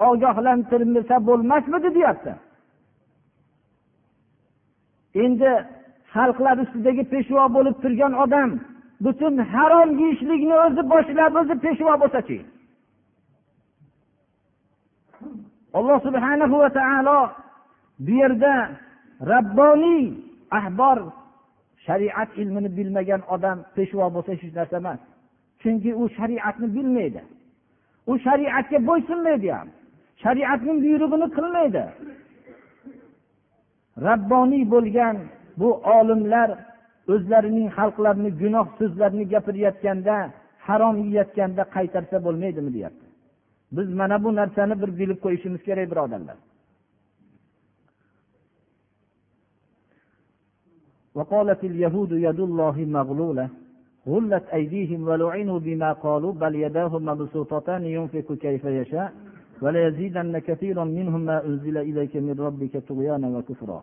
ogohlantirmasa 0.08 1.16
bo'lmasmidi 1.28 1.88
deyapti. 1.96 2.32
Endi 5.24 5.50
xalqlar 6.14 6.56
ustidagi 6.64 7.04
peshvo 7.12 7.44
bo'lib 7.56 7.76
turgan 7.82 8.12
odam 8.24 8.50
butun 9.04 9.34
harom 9.54 9.90
yeyishlikni 10.02 10.54
o'zi 10.66 10.82
boshlab 10.92 11.32
o'zi 11.40 11.54
peshvo 11.64 11.94
bo'lsachi 12.02 12.38
alloh 15.78 15.98
subhana 16.06 16.44
va 16.52 16.70
taolo 16.78 17.20
bu 18.04 18.12
yerda 18.20 18.54
rabboniy 19.32 20.04
ahbor 20.58 20.98
shariat 21.86 22.30
ilmini 22.40 22.70
bilmagan 22.76 23.22
odam 23.34 23.58
peshvo 23.76 24.06
bo'lsa 24.14 24.30
hech 24.32 24.54
narsa 24.58 24.76
emas. 24.82 25.00
chunki 25.61 25.91
u 26.01 26.09
shariatni 26.17 26.67
bilmaydi 26.75 27.21
u 28.11 28.13
shariatga 28.25 28.77
bo'ysunmaydi 28.89 29.47
ham 29.57 29.69
shariatning 30.23 30.77
buyrug'ini 30.85 31.27
qilmaydi 31.37 31.83
rabboniy 34.07 34.63
bo'lgan 34.73 35.15
bu 35.59 35.69
olimlar 35.97 36.49
o'zlarining 37.13 37.67
xalqlarini 37.77 38.31
gunoh 38.41 38.67
so'zlarni 38.79 39.25
gapirayotganda 39.33 40.15
harom 40.67 40.95
yeyayotganda 41.03 41.63
qaytarsa 41.75 42.17
bo'lmaydimi 42.25 42.71
deyapti 42.75 43.05
biz 43.77 43.87
mana 43.99 44.17
bu 44.23 44.29
narsani 44.39 44.75
bir 44.81 44.91
bilib 44.99 45.19
qo'yishimiz 45.25 45.61
kerak 45.67 45.87
birodarlar 45.93 46.37
وقالت 51.17 51.61
اليهود 51.71 52.11
يد 52.27 52.39
الله 52.47 52.77
مغلولة 52.97 53.45
غلت 54.07 54.45
أيديهم 54.57 55.07
ولعنوا 55.07 55.59
بما 55.59 55.89
قالوا 55.93 56.33
بل 56.33 56.55
يداه 56.55 56.99
مبسوطتان 56.99 57.85
ينفق 57.85 58.27
كيف 58.33 58.63
يشاء 58.65 59.13
وليزيدن 59.61 60.39
كثيرا 60.39 60.83
منهم 60.83 61.21
ما 61.21 61.37
أنزل 61.45 61.77
إليك 61.77 62.15
من 62.15 62.35
ربك 62.39 62.73
طغيانا 62.89 63.27
وكفرا 63.37 63.79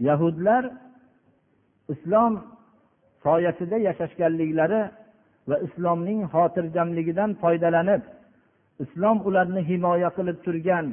yahudlar 0.00 0.70
islom 1.88 2.32
soyasida 3.22 3.76
yashashganliklari 3.88 4.80
va 5.48 5.56
islomning 5.66 6.20
xotirjamligidan 6.34 7.30
foydalanib 7.42 8.02
islom 8.84 9.16
ularni 9.28 9.62
himoya 9.70 10.10
qilib 10.16 10.38
turgan 10.46 10.86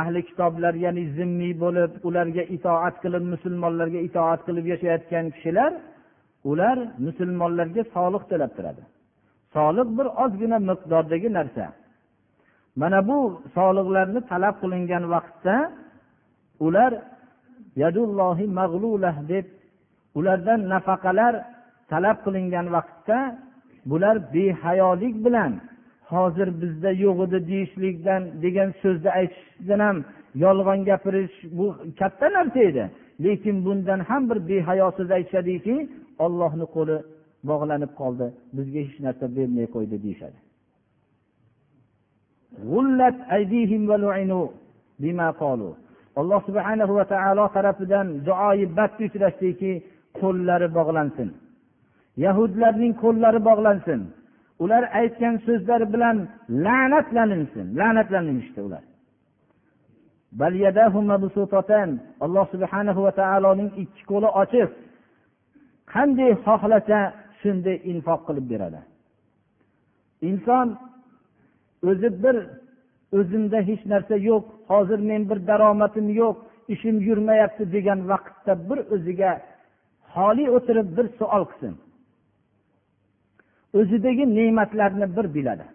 ahli 0.00 0.20
kitoblar 0.28 0.74
ya'ni 0.84 1.04
zimmiy 1.16 1.52
bo'lib 1.64 1.92
ularga 2.08 2.42
itoat 2.56 2.96
qilib 3.02 3.24
musulmonlarga 3.34 4.00
itoat 4.08 4.40
qilib 4.46 4.66
yashayotgan 4.72 5.26
kishilar 5.34 5.72
ular 6.50 6.76
musulmonlarga 7.06 7.82
soliq 7.94 8.22
to'lab 8.30 8.52
turadi 8.56 8.82
soliq 9.56 9.88
bir 9.98 10.06
ozgina 10.24 10.58
miqdordagi 10.70 11.28
narsa. 11.38 11.66
Mana 12.80 12.98
bu 13.08 13.18
soliqlarni 13.56 14.20
talab 14.30 14.54
qilingan 14.62 15.04
vaqtda 15.14 15.56
ular 16.66 16.92
yadullohi 17.82 18.46
mag'lulah 18.60 19.16
deb 19.32 19.46
ulardan 20.18 20.60
nafaqalar 20.72 21.34
talab 21.92 22.18
qilingan 22.24 22.66
vaqtda 22.76 23.18
bular 23.90 24.16
behayolik 24.34 25.14
bilan 25.24 25.52
hozir 26.12 26.48
bizda 26.62 26.90
yo'q 27.04 27.18
edi 27.26 27.38
deyishlikdan 27.50 28.22
degan 28.44 28.70
so'zni 28.82 29.10
aytishdan 29.18 29.80
ham 29.86 29.96
yolg'on 30.44 30.80
gapirish 30.88 31.36
bu 31.58 31.66
katta 32.00 32.26
narsa 32.36 32.60
edi. 32.70 32.84
Lekin 33.24 33.56
bundan 33.64 34.00
ham 34.08 34.22
bir 34.30 34.38
behayo 34.48 34.88
so'z 34.98 35.10
aytishadiki 35.16 35.74
ollohni 36.24 36.66
qo'li 36.76 36.96
bog'lanib 37.50 37.92
qoldi. 38.00 38.26
Bizga 38.56 38.80
hech 38.86 38.96
narsa 39.06 39.26
bermay 39.36 39.66
qo'ydi 39.74 39.96
deyishadi. 40.04 40.38
Alloh 46.20 46.40
subhanahu 46.48 46.92
va 46.98 47.04
taolo 47.12 47.44
tarafidan 47.56 48.06
duoyi 48.26 48.66
badga 48.78 49.02
uchrashdiki 49.08 49.72
qo'llari 50.20 50.68
bog'lansin. 50.78 51.28
Yahudlarning 52.24 52.92
qo'llari 53.02 53.40
bog'lansin. 53.48 54.00
Ular 54.62 54.82
aytgan 55.00 55.34
so'zlar 55.46 55.82
bilan 55.92 56.16
la'natlaninsin 56.64 57.66
la'natlanishdi 57.78 58.60
ular. 58.68 58.84
Alloh 62.24 62.46
subhanahu 62.54 63.00
va 63.06 63.12
taoloning 63.20 63.70
ikki 63.82 64.02
qo'li 64.10 64.28
ochiq. 64.42 64.70
Qanday 65.92 66.32
xohlasa 66.46 66.98
shunday 67.40 67.76
infoq 67.92 68.20
qilib 68.28 68.46
beradi? 68.52 68.80
Inson 70.28 70.68
o'zi 71.90 72.08
bir 72.24 72.36
o'zimda 73.18 73.58
hech 73.68 73.82
narsa 73.92 74.14
yo'q 74.28 74.44
hozir 74.70 75.00
men 75.10 75.22
bir 75.30 75.38
daromadim 75.50 76.06
yo'q 76.20 76.36
ishim 76.74 76.96
yurmayapti 77.08 77.64
degan 77.74 78.00
vaqtda 78.10 78.52
bir 78.68 78.78
o'ziga 78.94 79.32
xoli 80.14 80.44
o'tirib 80.56 80.88
bir 80.96 81.06
savol 81.18 81.44
qilsin. 81.50 81.74
O'zidagi 83.78 84.24
ne'matlarni 84.38 85.06
bir 85.16 85.26
biladi. 85.36 85.66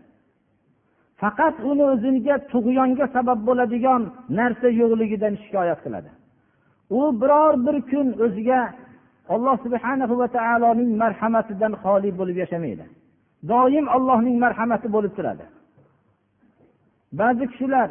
Faqat 1.22 1.56
uni 1.70 1.84
o'ziga 1.94 2.36
tug'yonga 2.52 3.06
sabab 3.16 3.40
bo'ladigan 3.48 4.02
narsa 4.40 4.68
yo'qligidan 4.82 5.34
shikoyat 5.44 5.80
qiladi. 5.86 6.10
U 7.00 7.02
biror 7.22 7.54
bir 7.66 7.78
kun 7.92 8.08
o'ziga 8.26 8.62
alloh 9.34 9.56
subhana 9.66 10.06
va 10.22 10.28
taoloning 10.38 10.92
marhamatidan 11.04 11.74
xoli 11.84 12.10
bo'lib 12.20 12.38
yashamaydi. 12.44 12.86
Doim 13.52 13.86
allohning 13.96 14.38
marhamati 14.46 14.88
bo'lib 14.96 15.14
turadi. 15.18 15.46
Ba'zi 17.20 17.46
kishilar 17.52 17.90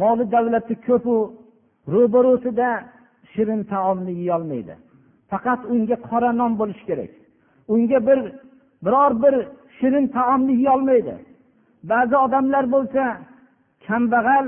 moli 0.00 0.24
davlati 0.34 0.74
ko'pu 0.86 1.14
ro'barosida 1.94 2.70
shirin 3.32 3.60
taomni 3.72 4.12
yeyolmaydi. 4.20 4.74
Faqat 5.30 5.60
unga 5.74 5.96
qora 6.08 6.30
non 6.40 6.52
bo'lishi 6.60 6.84
kerak. 6.90 7.12
Unga 7.74 7.98
bir 8.08 8.18
biror 8.84 9.12
bir 9.22 9.34
shirin 9.78 10.06
taomni 10.16 10.54
yeyolmaydi 10.60 11.14
ba'zi 11.90 12.16
odamlar 12.24 12.64
bo'lsa 12.74 13.02
kambag'al 13.86 14.46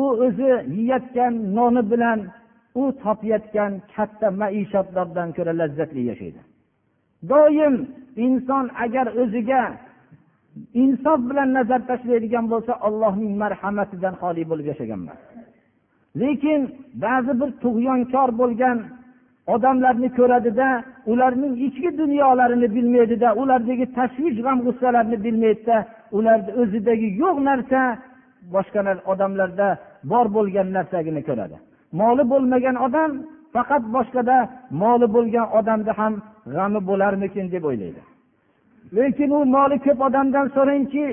u 0.00 0.02
o'zi 0.24 0.50
yeyayotgan 0.76 1.34
noni 1.56 1.82
bilan 1.92 2.18
u 2.80 2.82
topayotgan 3.02 3.72
katta 3.94 4.28
maishatlardan 4.40 5.28
ko'ra 5.36 5.52
lazzatli 5.60 6.02
yashaydi. 6.10 6.40
Doim 7.30 7.74
inson 8.26 8.64
agar 8.84 9.06
o'ziga 9.22 9.62
insof 10.82 11.20
bilan 11.30 11.48
nazar 11.58 11.80
tashlaydigan 11.90 12.46
bo'lsa 12.52 12.72
allohning 12.86 13.32
marhamatidan 13.42 14.14
xoli 14.20 14.42
bo'lib 14.50 14.66
yashagan 14.72 15.00
emas 15.04 15.20
lekin 16.22 16.60
ba'zi 17.04 17.32
bir 17.40 17.50
tug'yonkor 17.62 18.28
bo'lgan 18.40 18.78
odamlarni 19.54 20.08
ko'radida 20.18 20.68
ularning 21.12 21.54
ichki 21.66 21.90
dunyolarini 22.00 22.68
bilmaydida 22.76 23.28
ulardagi 23.40 23.86
tashvish 23.98 24.38
g'am 24.44 24.58
g'ussalarni 24.66 25.16
bilmaydida 25.24 25.76
ularni 26.18 26.50
o'zidagi 26.62 27.08
yo'q 27.22 27.36
narsa 27.48 27.80
boshqa 28.54 28.80
odamlarda 29.12 29.68
bor 30.12 30.26
bo'lgan 30.36 30.68
narsagini 30.76 31.22
ko'radi. 31.28 31.56
Moli 32.00 32.24
bo'lmagan 32.32 32.76
odam 32.86 33.10
faqat 33.54 33.82
boshqada 33.96 34.36
moli 34.82 35.06
bo'lgan 35.16 35.46
odamda 35.58 35.92
ham 36.00 36.12
g'ami 36.54 36.80
bo'larmikin 36.90 37.46
deb 37.54 37.64
o'ylaydi. 37.70 38.02
Lekin 38.96 39.30
u 39.38 39.40
moli 39.56 39.76
ko'p 39.86 39.98
odamdan 40.08 40.46
so'rangki 40.56 41.06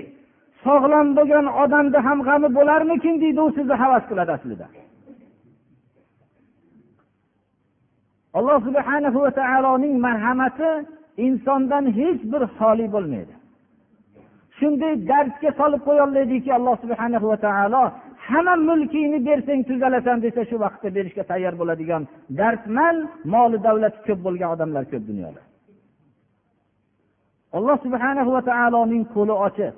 sog'lom 0.65 1.07
bo'lgan 1.17 1.47
odamda 1.63 1.99
ham 2.07 2.19
g'ami 2.27 2.49
bo'larmikin 2.57 3.15
deydi 3.23 3.39
u 3.47 3.49
sizni 3.57 3.75
havas 3.83 4.03
qiladi 4.09 4.31
aslida. 4.38 4.67
Alloh 8.38 8.57
subhana 8.67 9.09
va 9.15 9.31
taoloning 9.41 9.95
marhamati 10.07 10.69
insondan 11.25 11.86
hech 11.99 12.21
bir 12.31 12.41
xoli 12.57 12.86
bo'lmaydi. 12.95 13.33
Shunday 14.57 14.93
dardga 15.11 15.49
solib 15.59 15.81
qo'yolmaydiki 15.88 16.49
alloh 16.57 16.75
subhana 16.83 17.17
va 17.31 17.38
taolo 17.47 17.83
hamma 18.27 18.55
mulkingni 18.69 19.19
bersang 19.27 19.61
tuzalasan 19.69 20.17
desa 20.25 20.41
shu 20.49 20.55
vaqtda 20.65 20.89
berishga 20.97 21.23
tayyor 21.31 21.53
bo'ladigan 21.61 22.01
dardman 22.39 22.95
moli 23.33 23.57
davlati 23.67 23.99
ko'p 24.07 24.19
bo'lgan 24.25 24.49
odamlar 24.55 24.83
ko'p 24.91 25.03
dunyoda. 25.11 25.41
Alloh 27.57 27.77
subhana 27.86 28.21
va 28.36 28.41
taoloning 28.51 29.03
qo'li 29.15 29.36
ochiq 29.47 29.75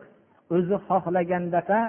o'zi 0.55 0.75
xohlagandaqa 0.87 1.79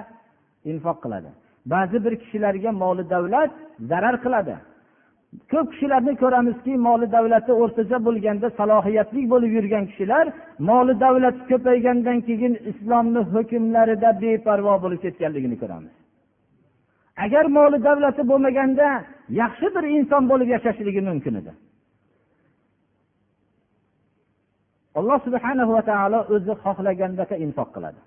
infoq 0.71 0.97
qiladi. 1.03 1.29
Ba'zi 1.73 1.97
bir 2.05 2.13
kishilarga 2.21 2.71
moli 2.83 3.03
davlat 3.13 3.51
zarar 3.89 4.15
qiladi. 4.25 4.55
Ko'p 5.51 5.67
kishilarni 5.73 6.13
ko'ramizki 6.23 6.73
moli 6.87 7.07
davlati 7.15 7.51
o'rtacha 7.61 7.97
bo'lganda 8.07 8.47
salohiyatli 8.59 9.21
bo'lib 9.33 9.51
yurgan 9.57 9.83
kishilar 9.89 10.25
moli 10.69 10.93
davlati 11.05 11.41
ko'paygandan 11.51 12.17
keyin 12.27 12.53
islomni 12.71 13.21
hukmlarida 13.33 14.09
beparvo 14.23 14.73
bo'lib 14.83 14.99
ketganligini 15.05 15.57
ko'ramiz. 15.61 15.93
Agar 17.25 17.45
moli 17.57 17.77
davlati 17.87 18.21
bo'lmaganda 18.31 18.87
yaxshi 19.41 19.67
bir 19.75 19.83
inson 19.97 20.23
bo'lib 20.31 20.49
yashashligi 20.55 21.01
mumkin 21.09 21.33
edi. 21.41 21.51
Alloh 24.99 25.19
subhana 25.27 25.63
va 25.73 25.81
taolo 25.91 26.19
o'zi 26.35 26.53
xohlagandaqa 26.63 27.35
infoq 27.45 27.69
qiladi. 27.75 27.99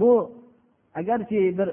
Bu 0.00 0.10
agarki 1.00 1.40
bir 1.58 1.68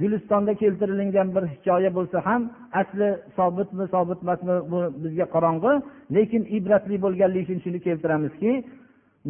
gulistonda 0.00 0.52
keltirilgan 0.62 1.28
bir 1.36 1.44
hikoya 1.52 1.90
bo'lsa 1.98 2.18
ham 2.26 2.42
asli 2.80 3.08
sobitmi 3.36 3.84
sobit 3.94 4.18
emasmi 4.24 4.54
bu 4.72 4.78
bizga 5.04 5.26
qorong'i 5.34 5.72
lekin 6.16 6.42
ibratli 6.56 6.96
bo'lganligi 7.04 7.44
uchun 7.46 7.58
shuni 7.64 7.78
keltiramizki 7.86 8.52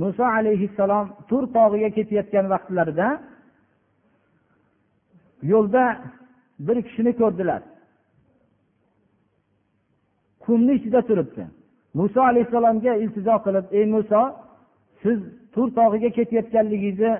muso 0.02 0.24
alayhissalom 0.38 1.06
tur 1.28 1.42
tog'iga 1.56 1.90
ketayotgan 1.96 2.46
vaqtlarida 2.54 3.08
yo'lda 5.52 5.84
bir 6.66 6.82
kishini 6.82 7.12
ko'rdilar. 7.20 7.62
Qumni 10.44 10.72
ichida 10.78 11.00
turibdi. 11.08 11.46
Muso 11.94 12.20
alayhissalomga 12.30 12.92
iltijo 13.02 13.36
qilib 13.46 13.66
ey 13.78 13.84
muso 13.94 14.22
siz 15.02 15.18
tur 15.54 15.68
tog'iga 15.78 16.10
ketayotganligingizni 16.18 17.12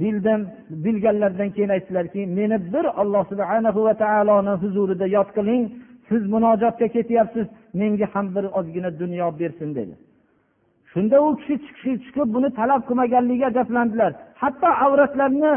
bildim 0.00 0.40
bilganlaridan 0.84 1.50
keyin 1.50 1.68
aytdilarki 1.76 2.26
meni 2.38 2.72
bir 2.72 2.84
alloh 3.00 3.24
subhana 3.30 3.70
va 3.86 3.94
taoloni 4.02 4.54
huzurida 4.62 5.06
yod 5.16 5.28
qiling. 5.36 5.62
Siz 6.08 6.22
munojotga 6.34 6.88
ketyapsiz 6.96 7.46
menga 7.80 8.06
ham 8.14 8.26
bir 8.34 8.44
ozgina 8.58 8.90
dunyo 9.02 9.38
bersin 9.38 9.74
dedi. 9.78 9.94
Shunda 10.90 11.16
u 11.26 11.28
kishi 11.36 11.54
chiqishi 11.64 11.92
chiqib 12.04 12.28
buni 12.34 12.48
talab 12.58 12.82
qilmaganligiga 12.88 13.46
ajablandilar 13.52 14.12
hatto 14.42 14.68
avratlarini 14.86 15.54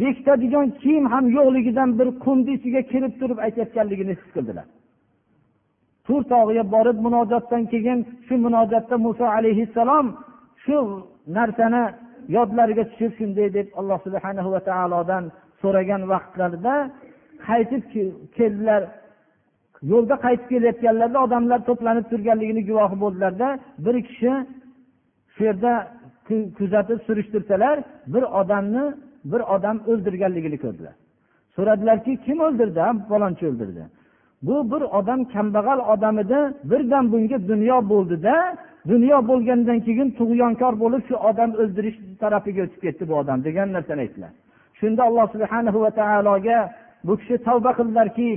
bekitadigan 0.00 0.68
kiyim 0.82 1.04
ham 1.12 1.24
yo'qligidan 1.36 1.90
bir 1.98 2.08
qumni 2.24 2.52
ichiga 2.58 2.82
kirib 2.92 3.12
turib 3.20 3.38
aytayotganligini 3.46 4.12
his 4.14 4.30
qildilar. 4.34 4.66
Tur 6.06 6.22
tog'iga 6.32 6.64
borib 6.74 6.98
munojotdan 7.06 7.62
keyin 7.72 7.98
shu 8.26 8.34
munojotda 8.46 8.96
muso 9.06 9.24
alayhissalom 9.36 10.06
shu 10.64 10.76
narsani 11.36 11.84
yodlariga 12.36 12.84
tushib 12.90 13.12
shunday 13.18 13.48
deb 13.58 13.66
alloh 13.80 13.98
subhana 14.06 14.42
va 14.54 14.60
taolodan 14.70 15.24
so'ragan 15.62 16.02
vaqtlarida 16.12 16.74
qaytib 17.48 17.82
keldilar. 18.36 18.82
Yo'lda 19.92 20.14
qaytib 20.24 20.48
kelayotganlarida 20.52 21.18
odamlar 21.26 21.60
to'planib 21.68 22.06
turganligini 22.12 22.62
guvohi 22.70 22.96
bo'ldilarda 23.04 23.48
bir 23.84 23.96
kishi 24.08 24.32
shu 25.34 25.40
yerda 25.48 25.72
kuzatib 26.58 26.98
surishtirsalar 27.06 27.76
bir 28.14 28.24
odamni 28.40 28.84
bir 29.32 29.40
odam 29.54 29.76
o'ldirganligini 29.90 30.58
ko'rdilar. 30.64 30.94
So'radilarki 31.56 32.12
kim 32.26 32.38
o'ldirdi 32.46 32.80
falonchi 33.10 33.44
o'ldirdi? 33.50 33.84
Bu 34.46 34.56
bir 34.72 34.82
odam 34.98 35.20
kambag'al 35.34 35.80
odam 35.94 36.16
edi 36.24 36.38
birdan 36.70 37.04
bunga 37.12 37.38
dunyo 37.50 37.76
bo'ldida 37.92 38.34
dunyo 38.90 39.18
bo'lgandan 39.30 39.78
keyin 39.86 40.08
tug'yonkor 40.18 40.74
bo'lib 40.82 41.02
shu 41.08 41.16
odam 41.30 41.50
o'ldirish 41.62 41.98
tarafiga 42.22 42.60
o'tib 42.66 42.80
ketdi 42.84 43.04
bu 43.10 43.14
odam 43.22 43.38
degan 43.46 43.68
narsani 43.76 44.00
aytdilar. 44.04 44.32
Shunda 44.78 45.02
alloh 45.08 45.26
subhana 45.34 45.70
va 45.84 45.90
taologa 46.00 46.58
bu 47.06 47.12
kishi 47.20 47.36
tavba 47.46 47.70
qildilarki 47.78 48.28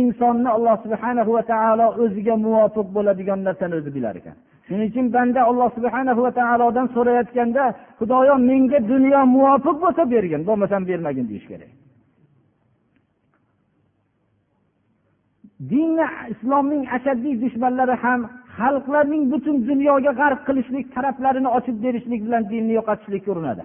insonni 0.00 0.50
alloh 0.56 0.76
subhana 0.84 1.22
va 1.36 1.42
taolo 1.52 1.86
o'ziga 2.02 2.34
muvofiq 2.44 2.86
bo'ladigan 2.96 3.40
narsani 3.48 3.74
o'zi 3.80 3.90
bilar 3.96 4.14
ekan. 4.20 4.36
Shuning 4.66 4.88
uchun 4.92 5.06
banda 5.16 5.40
alloh 5.50 5.68
subhana 5.76 6.12
va 6.24 6.30
taolodan 6.40 6.86
so'rayotganda 6.94 7.64
xudoyo 7.98 8.34
menga 8.50 8.78
dunyo 8.92 9.20
muvofiq 9.36 9.76
bo'lsa 9.84 10.02
bergin 10.14 10.42
bo'lmasam 10.48 10.82
bermagin 10.90 11.26
deyish 11.30 11.46
kerak. 11.52 11.72
Dinni 15.70 16.06
islomning 16.32 16.84
ashaddiy 16.96 17.34
dushmanlari 17.44 17.94
ham 18.04 18.20
xalqlarning 18.58 19.24
butun 19.32 19.56
dunyoga 19.70 20.12
g'arq 20.20 20.40
qilishlik 20.48 20.86
taraflarini 20.94 21.48
ochib 21.58 21.76
berishlik 21.84 22.20
bilan 22.26 22.42
dinni 22.52 22.72
yo'qotishlikka 22.78 23.28
urinadi. 23.34 23.64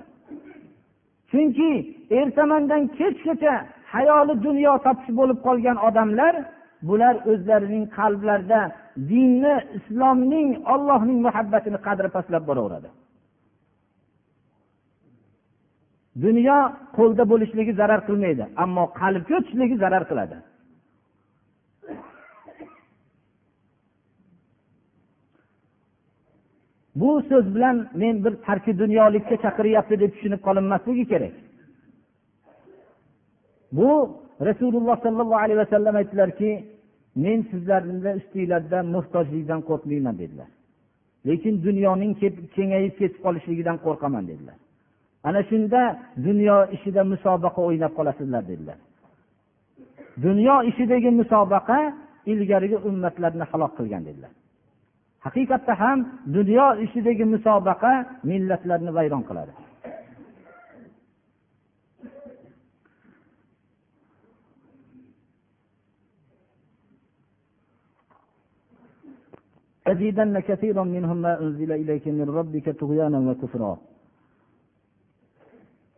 Chunki 1.32 1.70
ertamandan 2.20 2.84
kechgacha 2.98 3.54
hayoli 3.94 4.34
dunyo 4.48 4.74
topish 4.86 5.12
bo'lib 5.20 5.40
qolgan 5.48 5.78
odamlar 5.88 6.34
bular 6.90 7.16
o'zlarining 7.32 7.86
qalblarida 7.98 8.62
dinni 9.12 9.56
islomning 9.78 10.50
ollohning 10.74 11.20
muhabbatini 11.28 11.80
qadri 11.88 12.10
pastlab 12.16 12.44
boraveradi. 12.50 12.90
Dunyo 16.26 16.60
qo'lda 16.98 17.24
bo'lishligi 17.32 17.74
zarar 17.82 18.02
qilmaydi 18.08 18.44
ammo 18.64 18.84
qalbga 19.02 19.34
o'tishligi 19.40 19.76
zarar 19.84 20.04
qiladi. 20.10 20.38
Bu 27.00 27.10
so'z 27.30 27.46
bilan 27.56 27.78
men 28.02 28.16
bir 28.26 28.34
tarki 28.48 28.72
dunyolikka 28.82 29.36
chaqiryapti 29.44 29.96
deb 30.02 30.12
tushunib 30.16 30.42
qolinmasligi 30.48 31.06
kerak. 31.12 31.36
Bu 33.78 33.90
rasululloh 34.48 34.98
sollallohu 35.06 35.42
alayhi 35.46 35.60
vasallam 35.64 35.96
aytdilarki 36.02 36.50
men 37.24 37.40
sizlarni 37.52 38.12
ustinglarda 38.20 38.80
muhtojlikdan 38.96 39.62
qo'rqmayman 39.70 40.16
dedilar. 40.22 40.50
Lekin 41.28 41.54
dunyoning 41.68 42.12
kengayib 42.56 42.94
ketib 43.00 43.20
qolishligidan 43.26 43.78
qo'rqaman 43.86 44.24
dedilar. 44.32 44.58
Ana 45.28 45.42
shunda 45.50 45.82
dunyo 46.28 46.58
ishida 46.76 47.02
musobaqa 47.14 47.60
o'ynab 47.68 47.94
qolasizlar 47.98 48.44
dedilar. 48.52 48.78
Dunyo 50.26 50.56
ishidagi 50.70 51.10
musobaqa 51.22 51.78
ilgarigi 52.32 52.78
ummatlarni 52.90 53.46
halok 53.52 53.72
qilgan 53.78 54.04
dedilar. 54.10 54.32
haqiqatda 55.25 55.75
ham 55.83 55.99
dunyo 56.39 56.67
ishidagi 56.85 57.25
musobaqa 57.35 57.93
millatlarni 58.31 58.91
vayron 58.99 59.25
qiladi 59.31 59.55
لأزيدن 69.93 70.41
كثيرا 70.41 70.85
منهم 70.97 71.17
ما 71.27 71.33
أنزل 71.45 71.71
إليك 71.83 72.09
من 72.09 72.29
ربك 72.39 72.67
طغيانا 72.81 73.19
وكفرا 73.29 73.73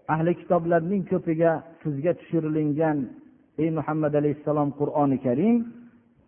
ahli 0.08 0.36
kitoblarning 0.36 1.02
ko'piga 1.08 1.52
sizga 1.82 2.12
tushirilgan 2.20 2.98
ey 3.62 3.70
muhammad 3.78 4.12
alayhissalom 4.20 4.68
qur'oni 4.80 5.18
karim 5.26 5.56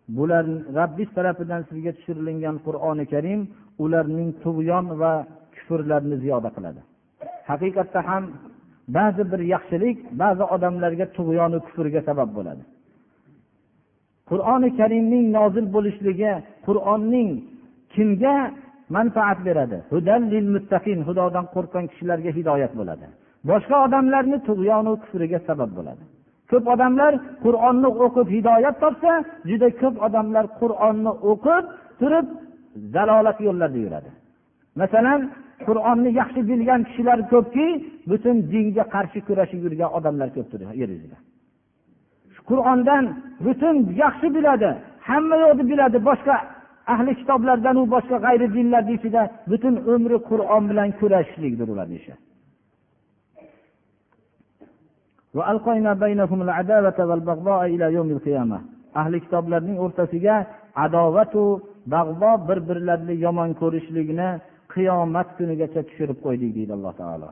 bular 0.08 0.44
rabbiz 0.78 1.08
tarafidan 1.16 1.62
sizga 1.70 1.92
tushirilgan 1.96 2.56
qur'oni 2.66 3.04
karim 3.12 3.40
ularning 3.84 4.30
tug'yon 4.44 4.86
va 5.00 5.12
kufrlarini 5.54 6.16
ziyoda 6.24 6.50
qiladi. 6.56 6.80
Haqiqatda 7.50 8.00
ham 8.08 8.24
ba'zi 8.96 9.22
bir 9.32 9.40
yaxshilik 9.54 9.98
ba'zi 10.22 10.44
odamlarga 10.54 11.06
tug'yonu 11.16 11.58
kufrga 11.66 12.00
sabab 12.08 12.30
bo'ladi. 12.38 12.62
Qur'oni 14.30 14.68
karimning 14.78 15.24
nozil 15.38 15.66
bo'lishligi 15.76 16.32
qur'onning 16.66 17.30
kimga 17.94 18.36
manfaat 18.96 19.38
beradi? 19.46 19.78
Xudodan 19.90 21.44
qo'rqqan 21.54 21.84
kishilarga 21.90 22.30
hidoyat 22.38 22.72
bo'ladi. 22.80 23.06
Boshqa 23.50 23.76
odamlarni 23.86 24.38
tug'yonu 24.48 24.92
kufriga 25.02 25.38
sabab 25.48 25.70
bo'ladi. 25.78 26.02
Ko'p 26.52 26.64
odamlar 26.74 27.12
qur'onni 27.44 27.88
o'qib 28.04 28.26
hidoyat 28.36 28.76
topsa 28.82 29.12
juda 29.50 29.68
ko'p 29.80 29.96
odamlar 30.06 30.44
qur'onni 30.60 31.12
o'qib 31.30 31.64
turib 32.00 32.26
zalolat 32.94 33.38
yo'llarida 33.46 33.80
yuradi. 33.84 34.10
Masalan 34.80 35.20
qur'onni 35.66 36.10
yaxshi 36.20 36.40
bilgan 36.50 36.80
kishilar 36.88 37.18
ko'pki 37.32 37.66
butun 38.10 38.36
dinga 38.52 38.84
qarshi 38.94 39.20
kurashib 39.28 39.60
yurgan 39.66 39.90
odamlar 39.98 40.28
ko'pdir 40.36 40.60
yer 40.80 40.90
yuzida. 40.94 41.18
Qur'ondan 42.50 43.04
butun 43.46 43.76
yaxshi 44.02 44.28
biladi 44.36 44.70
hamma 45.08 45.36
yo'qni 45.44 45.64
biladi 45.70 45.98
boshqa 46.08 46.36
ahli 46.92 47.12
kitoblardanu 47.20 47.82
boshqa 47.94 48.16
g'ayri 48.24 48.46
dinlarni 48.56 48.92
ichida 48.98 49.22
butun 49.50 49.74
umri 49.94 50.18
qur'on 50.30 50.62
bilan 50.70 50.88
kurashishlikdir 51.00 51.68
ularni 51.74 51.96
ishi 52.00 52.14
ahli 59.01 59.17
kitoblarning 59.25 59.77
o'rtasiga 59.85 60.35
adovatu 60.85 61.43
bag'bo 61.93 62.31
bir 62.47 62.59
birlarini 62.69 63.15
yomon 63.25 63.49
ko'rishlikni 63.61 64.29
qiyomat 64.73 65.27
kunigacha 65.37 65.81
tushirib 65.87 66.17
qo'ydik 66.25 66.51
deydi 66.57 66.71
alloh 66.77 66.93
taolo 67.03 67.29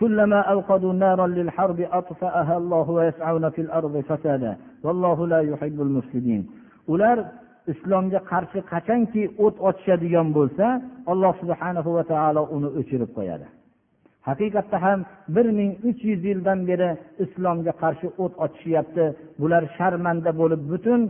كلما 0.00 0.40
أوقدوا 0.54 0.92
نارا 0.92 1.26
للحرب 1.26 1.80
أطفأها 2.00 2.54
الله 2.60 2.86
ويسعون 2.96 3.44
في 3.54 3.60
الأرض 3.66 3.94
فسادا 4.08 4.52
والله 4.84 5.18
لا 5.32 5.40
يحب 5.50 5.78
المفسدين 5.86 6.42
ular 6.92 7.18
islomga 7.72 8.20
qarshi 8.30 8.60
qachonki 8.72 9.22
o't 9.44 9.56
ochishadigan 9.68 10.28
bo'lsa 10.38 10.66
alloh 11.12 11.32
subhanahu 11.42 11.90
va 11.96 12.02
taolo 12.12 12.42
uni 12.56 12.68
o'chirib 12.80 13.10
qo'yadi 13.16 13.46
haqiqatda 14.27 14.77
ham 14.85 14.99
bir 15.35 15.47
ming 15.57 15.71
uch 15.89 16.01
yuz 16.09 16.21
yildan 16.29 16.59
beri 16.69 16.89
islomga 17.23 17.73
qarshi 17.81 18.07
o't 18.23 18.33
ochishyapti. 18.45 19.05
Bular 19.41 19.63
sharmanda 19.77 20.31
bo'lib 20.41 20.61
butun 20.71 21.01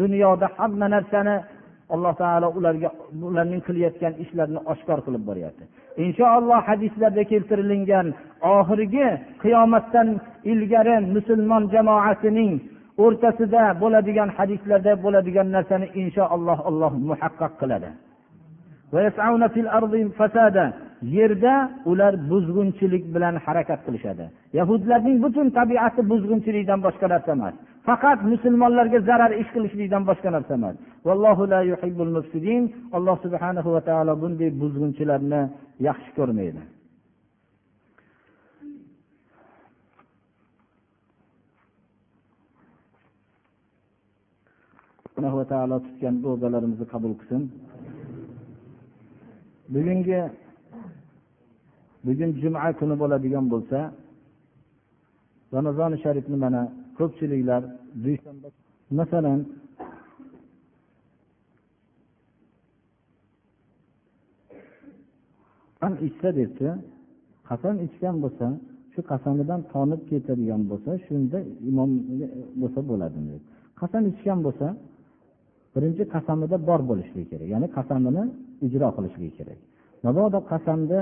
dunyoda 0.00 0.46
hamma 0.56 0.86
narsani 0.94 1.36
alloh 1.94 2.14
taolo 2.22 2.48
ularga 2.58 2.88
ularning 3.28 3.62
qilayotgan 3.68 4.14
ishlarini 4.24 4.60
oshkor 4.72 4.98
qilib 5.06 5.22
boryapti. 5.28 5.64
Inshaalloh 6.04 6.60
hadislarda 6.70 7.22
keltirilgan 7.32 8.06
oxirgi 8.56 9.08
qiyomatdan 9.42 10.08
ilgari 10.52 10.96
musulmon 11.14 11.62
jamoasining 11.74 12.52
o'rtasida 13.04 13.62
bo'ladigan 13.82 14.28
hadislarda 14.38 14.92
bo'ladigan 15.04 15.48
narsani 15.56 15.86
inshaalloh 16.02 16.58
alloh 16.70 16.92
muhaqqaq 17.10 17.52
qiladi. 17.60 17.90
Yerda 21.02 21.54
ular 21.90 22.14
buzg'unchilik 22.30 23.04
bilan 23.14 23.34
harakat 23.46 23.80
qilishadi. 23.86 24.24
Yahudlarning 24.58 25.16
butun 25.24 25.46
tabiati 25.58 26.02
buzg'unchilikdan 26.10 26.80
boshqa 26.86 27.06
narsa 27.12 27.32
emas. 27.38 27.54
Faqat 27.88 28.18
musulmonlarga 28.32 28.98
zarar 29.08 29.32
ish 29.42 29.50
qilishlikdan 29.54 30.02
boshqa 30.10 30.30
narsa 30.36 30.52
emas. 30.58 30.76
Alloh 32.98 33.16
subhanahu 33.24 33.68
va 33.74 33.80
taolo 33.88 34.12
bunday 34.22 34.50
buzg'unchilarni 34.62 35.40
yaxshi 35.88 36.10
ko'rmaydi. 36.18 36.62
Va 45.38 45.44
taolo 45.52 45.76
tutgan 45.86 46.14
ro'zalarimizni 46.26 46.86
qabul 46.92 47.12
qilsin. 47.20 47.42
Bugungi 49.74 50.20
bugun 52.06 52.30
juma 52.42 52.58
kuni 52.78 52.94
bo'ladigan 53.02 53.44
bo'lsa 53.52 53.78
ramazoni 55.56 55.96
sharifni 56.04 56.36
mana 56.44 56.62
ko'pchiliklar 56.98 57.62
dushanba 58.04 58.48
masalan 58.98 59.40
qasam 65.80 65.92
ichsa 66.08 66.28
debdi. 66.38 66.68
Qasam 67.48 67.74
ichgan 67.86 68.16
bo'lsa 68.24 68.46
shu 68.92 69.00
qasamidan 69.10 69.60
tonib 69.72 70.00
ketadigan 70.10 70.62
bo'lsa 70.70 70.90
shunda 71.06 71.38
imom 71.70 71.90
bo'lsa 72.60 72.80
bo'ladi 72.90 73.18
qasam 73.80 74.02
ichgan 74.12 74.38
bo'lsa 74.46 74.66
birinchi 75.74 76.02
qasamida 76.14 76.56
bor 76.68 76.80
bo'lishligi 76.90 77.26
kerak. 77.32 77.48
Ya'ni 77.54 77.68
qasamini 77.76 78.22
ijro 78.66 78.88
qilishligi 78.96 79.32
kerak. 79.38 79.58
Mabodo 80.04 80.38
qasamda 80.52 80.98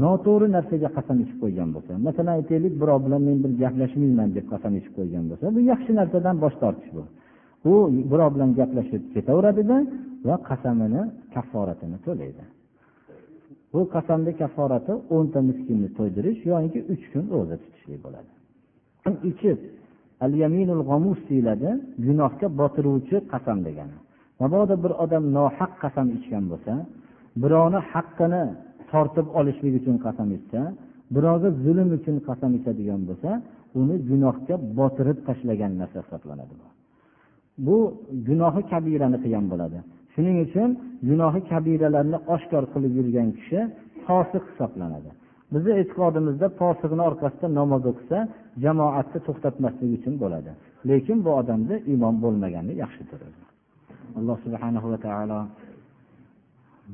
noto'g'ri 0.00 0.46
narsaga 0.56 0.88
qasam 0.96 1.16
ichib 1.24 1.38
qo'ygan 1.42 1.68
bo'lsa 1.74 1.92
masalan 2.06 2.34
aytaylik 2.38 2.74
birov 2.82 2.98
bilan 3.06 3.22
men 3.28 3.36
bir 3.44 3.52
gaplashmayman 3.62 4.28
deb 4.36 4.46
qasam 4.52 4.72
ichib 4.80 4.92
qo'ygan 4.98 5.24
bo'lsa 5.30 5.44
bu 5.54 5.60
yaxshi 5.72 5.92
narsadan 6.00 6.36
bosh 6.44 6.56
tortish 6.62 6.90
bu. 6.96 7.02
U 7.70 7.72
birov 8.12 8.30
bilan 8.34 8.50
gaplashib 8.60 9.02
ketaveradida 9.14 9.76
va 10.28 10.36
qasamini 10.48 11.02
kafforatini 11.34 11.98
to'laydi. 12.06 12.44
Bu 13.72 13.80
qasamni 13.94 14.32
kafforati 14.42 14.92
o'nta 15.16 15.38
miskinni 15.48 15.88
to'ydirish 15.98 16.40
yoki 16.52 16.80
uch 16.92 17.04
kun 17.12 17.24
ro'za 17.34 17.56
tutishlik 17.62 18.00
bo'ladi. 18.06 18.30
Ichib 19.30 19.58
al 20.24 20.32
yaminul 20.42 20.82
g'amus 20.88 21.20
deyiladi 21.28 21.70
gunohga 22.06 22.46
botiruvchi 22.60 23.16
qasam 23.32 23.58
degani. 23.66 23.96
Mabodo 24.40 24.74
bir 24.84 24.92
odam 25.04 25.24
nohaq 25.36 25.72
qasam 25.82 26.06
ichgan 26.16 26.44
bo'lsa 26.52 26.72
birovni 27.42 27.80
haqqini 27.92 28.44
tortib 28.92 29.26
olishlik 29.38 29.74
uchun 29.80 29.96
qasam 30.06 30.28
ichsa 30.38 30.60
birovga 31.14 31.48
zulm 31.64 31.88
uchun 31.98 32.16
qasam 32.28 32.50
ichadigan 32.58 33.00
bo'lsa 33.08 33.30
uni 33.80 33.96
gunohga 34.10 34.54
botirib 34.78 35.18
tashlagan 35.28 35.72
narsa 35.80 35.98
hisoblanadi. 36.04 36.54
Bu 37.66 37.76
gunohi 38.28 38.62
kabirani 38.72 39.18
qilgan 39.24 39.46
bo'ladi. 39.52 39.78
Shuning 40.14 40.36
uchun 40.46 40.68
gunohi 41.08 41.40
kabiralarni 41.50 42.18
oshkor 42.34 42.64
qilib 42.72 42.92
yurgan 42.98 43.28
kishi 43.38 43.58
fosiq 44.06 44.44
hisoblanadi. 44.50 45.10
Bizni 45.54 45.72
e'tiqodimizda 45.80 46.46
fosiqni 46.60 47.02
orqasidan 47.10 47.52
namoz 47.60 47.82
o'qisa 47.90 48.18
jamoatni 48.64 49.18
to'xtatmaslik 49.26 49.90
uchun 49.98 50.14
bo'ladi. 50.22 50.50
Lekin 50.90 51.16
bu 51.24 51.30
odamda 51.40 51.74
iymon 51.92 52.14
bo'lmagani 52.24 52.72
yaxshidir 52.82 53.20
alloh 54.18 54.36
subhanahu 54.44 54.86
va 54.92 54.98
taolo 55.06 55.38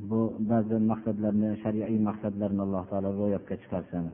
bu 0.09 0.21
ba'zi 0.51 0.77
maqsadlarni 0.91 1.49
shariy 1.63 1.99
maqsadlarni 2.09 2.61
alloh 2.65 2.83
taolo 2.91 3.09
ro'yobga 3.21 3.55
chiqarsin. 3.61 4.05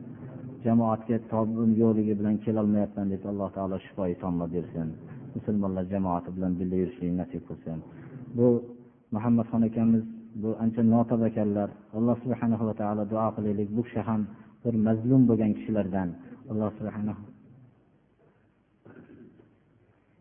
Jamoatga 0.64 1.16
tobim 1.32 1.70
yo'qligi 1.82 2.14
bilan 2.20 2.36
kelolmayapman 2.44 3.06
deb 3.14 3.22
alloh 3.30 3.50
taolo 3.56 3.76
shifoyi 3.86 4.14
tomla 4.22 4.46
bersin. 4.54 4.88
Musulmonlar 5.36 5.84
jamoati 5.94 6.28
bilan 6.36 6.52
birga 6.58 6.76
yurishlikni 6.82 7.16
nasib 7.22 7.42
qilsin. 7.48 7.78
Bu 8.36 8.46
muhammadxon 9.14 9.62
akamiz 9.68 10.04
bu 10.42 10.48
ancha 10.62 10.82
notob 10.94 11.20
ekanlar. 11.30 11.68
Alloh 11.98 12.16
subhana 12.24 12.56
va 12.68 12.74
taolo 12.82 13.02
duo 13.12 13.28
qilaylik. 13.36 13.68
Bu 13.76 13.82
kishi 13.86 14.00
ham 14.08 14.20
bir 14.64 14.74
mazlum 14.86 15.22
bo'lgan 15.28 15.52
kishilardan. 15.58 16.08
Alloh 16.50 16.70
subhana 16.78 17.14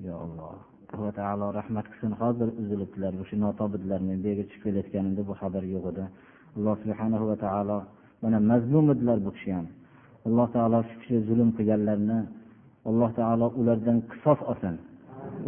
yo 0.08 0.16
alloh 0.26 0.75
va 1.04 1.12
taolo 1.20 1.46
rahmat 1.60 1.86
qilsin. 1.92 2.12
Hozir 2.22 2.48
uzilibdilar 2.62 3.14
o'sha 3.22 3.36
notobidlar 3.46 4.00
men 4.08 4.18
bu 4.22 4.28
yerga 4.32 4.46
chiqib 4.50 4.64
kelayotganimda 4.66 5.22
bu 5.30 5.34
xabar 5.42 5.64
yo'q 5.74 5.86
edi. 5.92 6.04
Alloh 6.58 6.76
subhana 6.84 7.18
va 7.30 7.36
taolo 7.46 7.78
mana 8.24 8.38
mazlum 8.52 8.86
edilar 8.94 9.18
bu 9.26 9.32
kishi 9.38 9.52
ham. 9.58 9.68
Alloh 10.28 10.48
taolo 10.56 10.80
shu 10.90 10.96
kishi 11.02 11.16
zulm 11.28 11.50
qilganlarni 11.58 12.20
alloh 12.90 13.10
taolo 13.20 13.48
ulardan 13.60 13.98
qisos 14.12 14.40
olsin. 14.52 14.76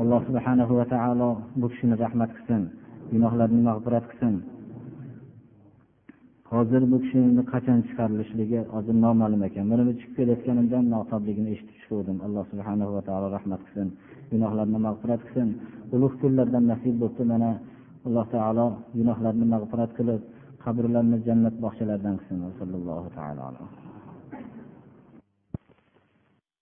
Alloh 0.01 0.21
subhanahu 0.27 0.73
va 0.79 0.85
taolo 0.93 1.29
bu 1.59 1.67
kishini 1.71 1.95
rahmat 2.03 2.29
qilsin 2.38 2.61
gunohlarini 3.11 3.61
mag'firat 3.69 4.05
qilsin. 4.11 4.35
Hozir 6.53 6.81
bu 6.91 6.97
kishini 7.03 7.43
qachon 7.53 7.79
chiqarilishligi 7.88 8.59
hozir 8.73 8.95
noma'lum 9.05 9.41
ekan. 9.47 9.65
Mana 9.71 9.83
bu 9.88 9.93
chiqib 9.99 10.13
kelayotganimda 10.19 10.77
notobligini 10.95 11.49
eshitib 11.53 11.75
chiquvdim. 11.81 12.17
Alloh 12.25 12.43
subhanahu 12.51 12.91
va 12.95 13.01
taolo 13.07 13.27
rahmat 13.38 13.61
qilsin. 13.67 13.88
Gunohlarni 14.32 14.80
mag'firat 14.88 15.21
qilsin. 15.25 15.49
Ulug' 15.95 16.15
kunlardan 16.21 16.63
nasib 16.71 16.95
bo'libdi 17.01 17.23
mana 17.34 17.51
alloh 18.07 18.25
taolo 18.34 18.67
gunohlarni 18.97 19.45
mag'firat 19.53 19.91
qilib 19.97 20.21
qabrlarni 20.63 21.17
jannat 21.28 21.55
bog'chalaridan 21.63 22.15
qilsin. 22.19 23.86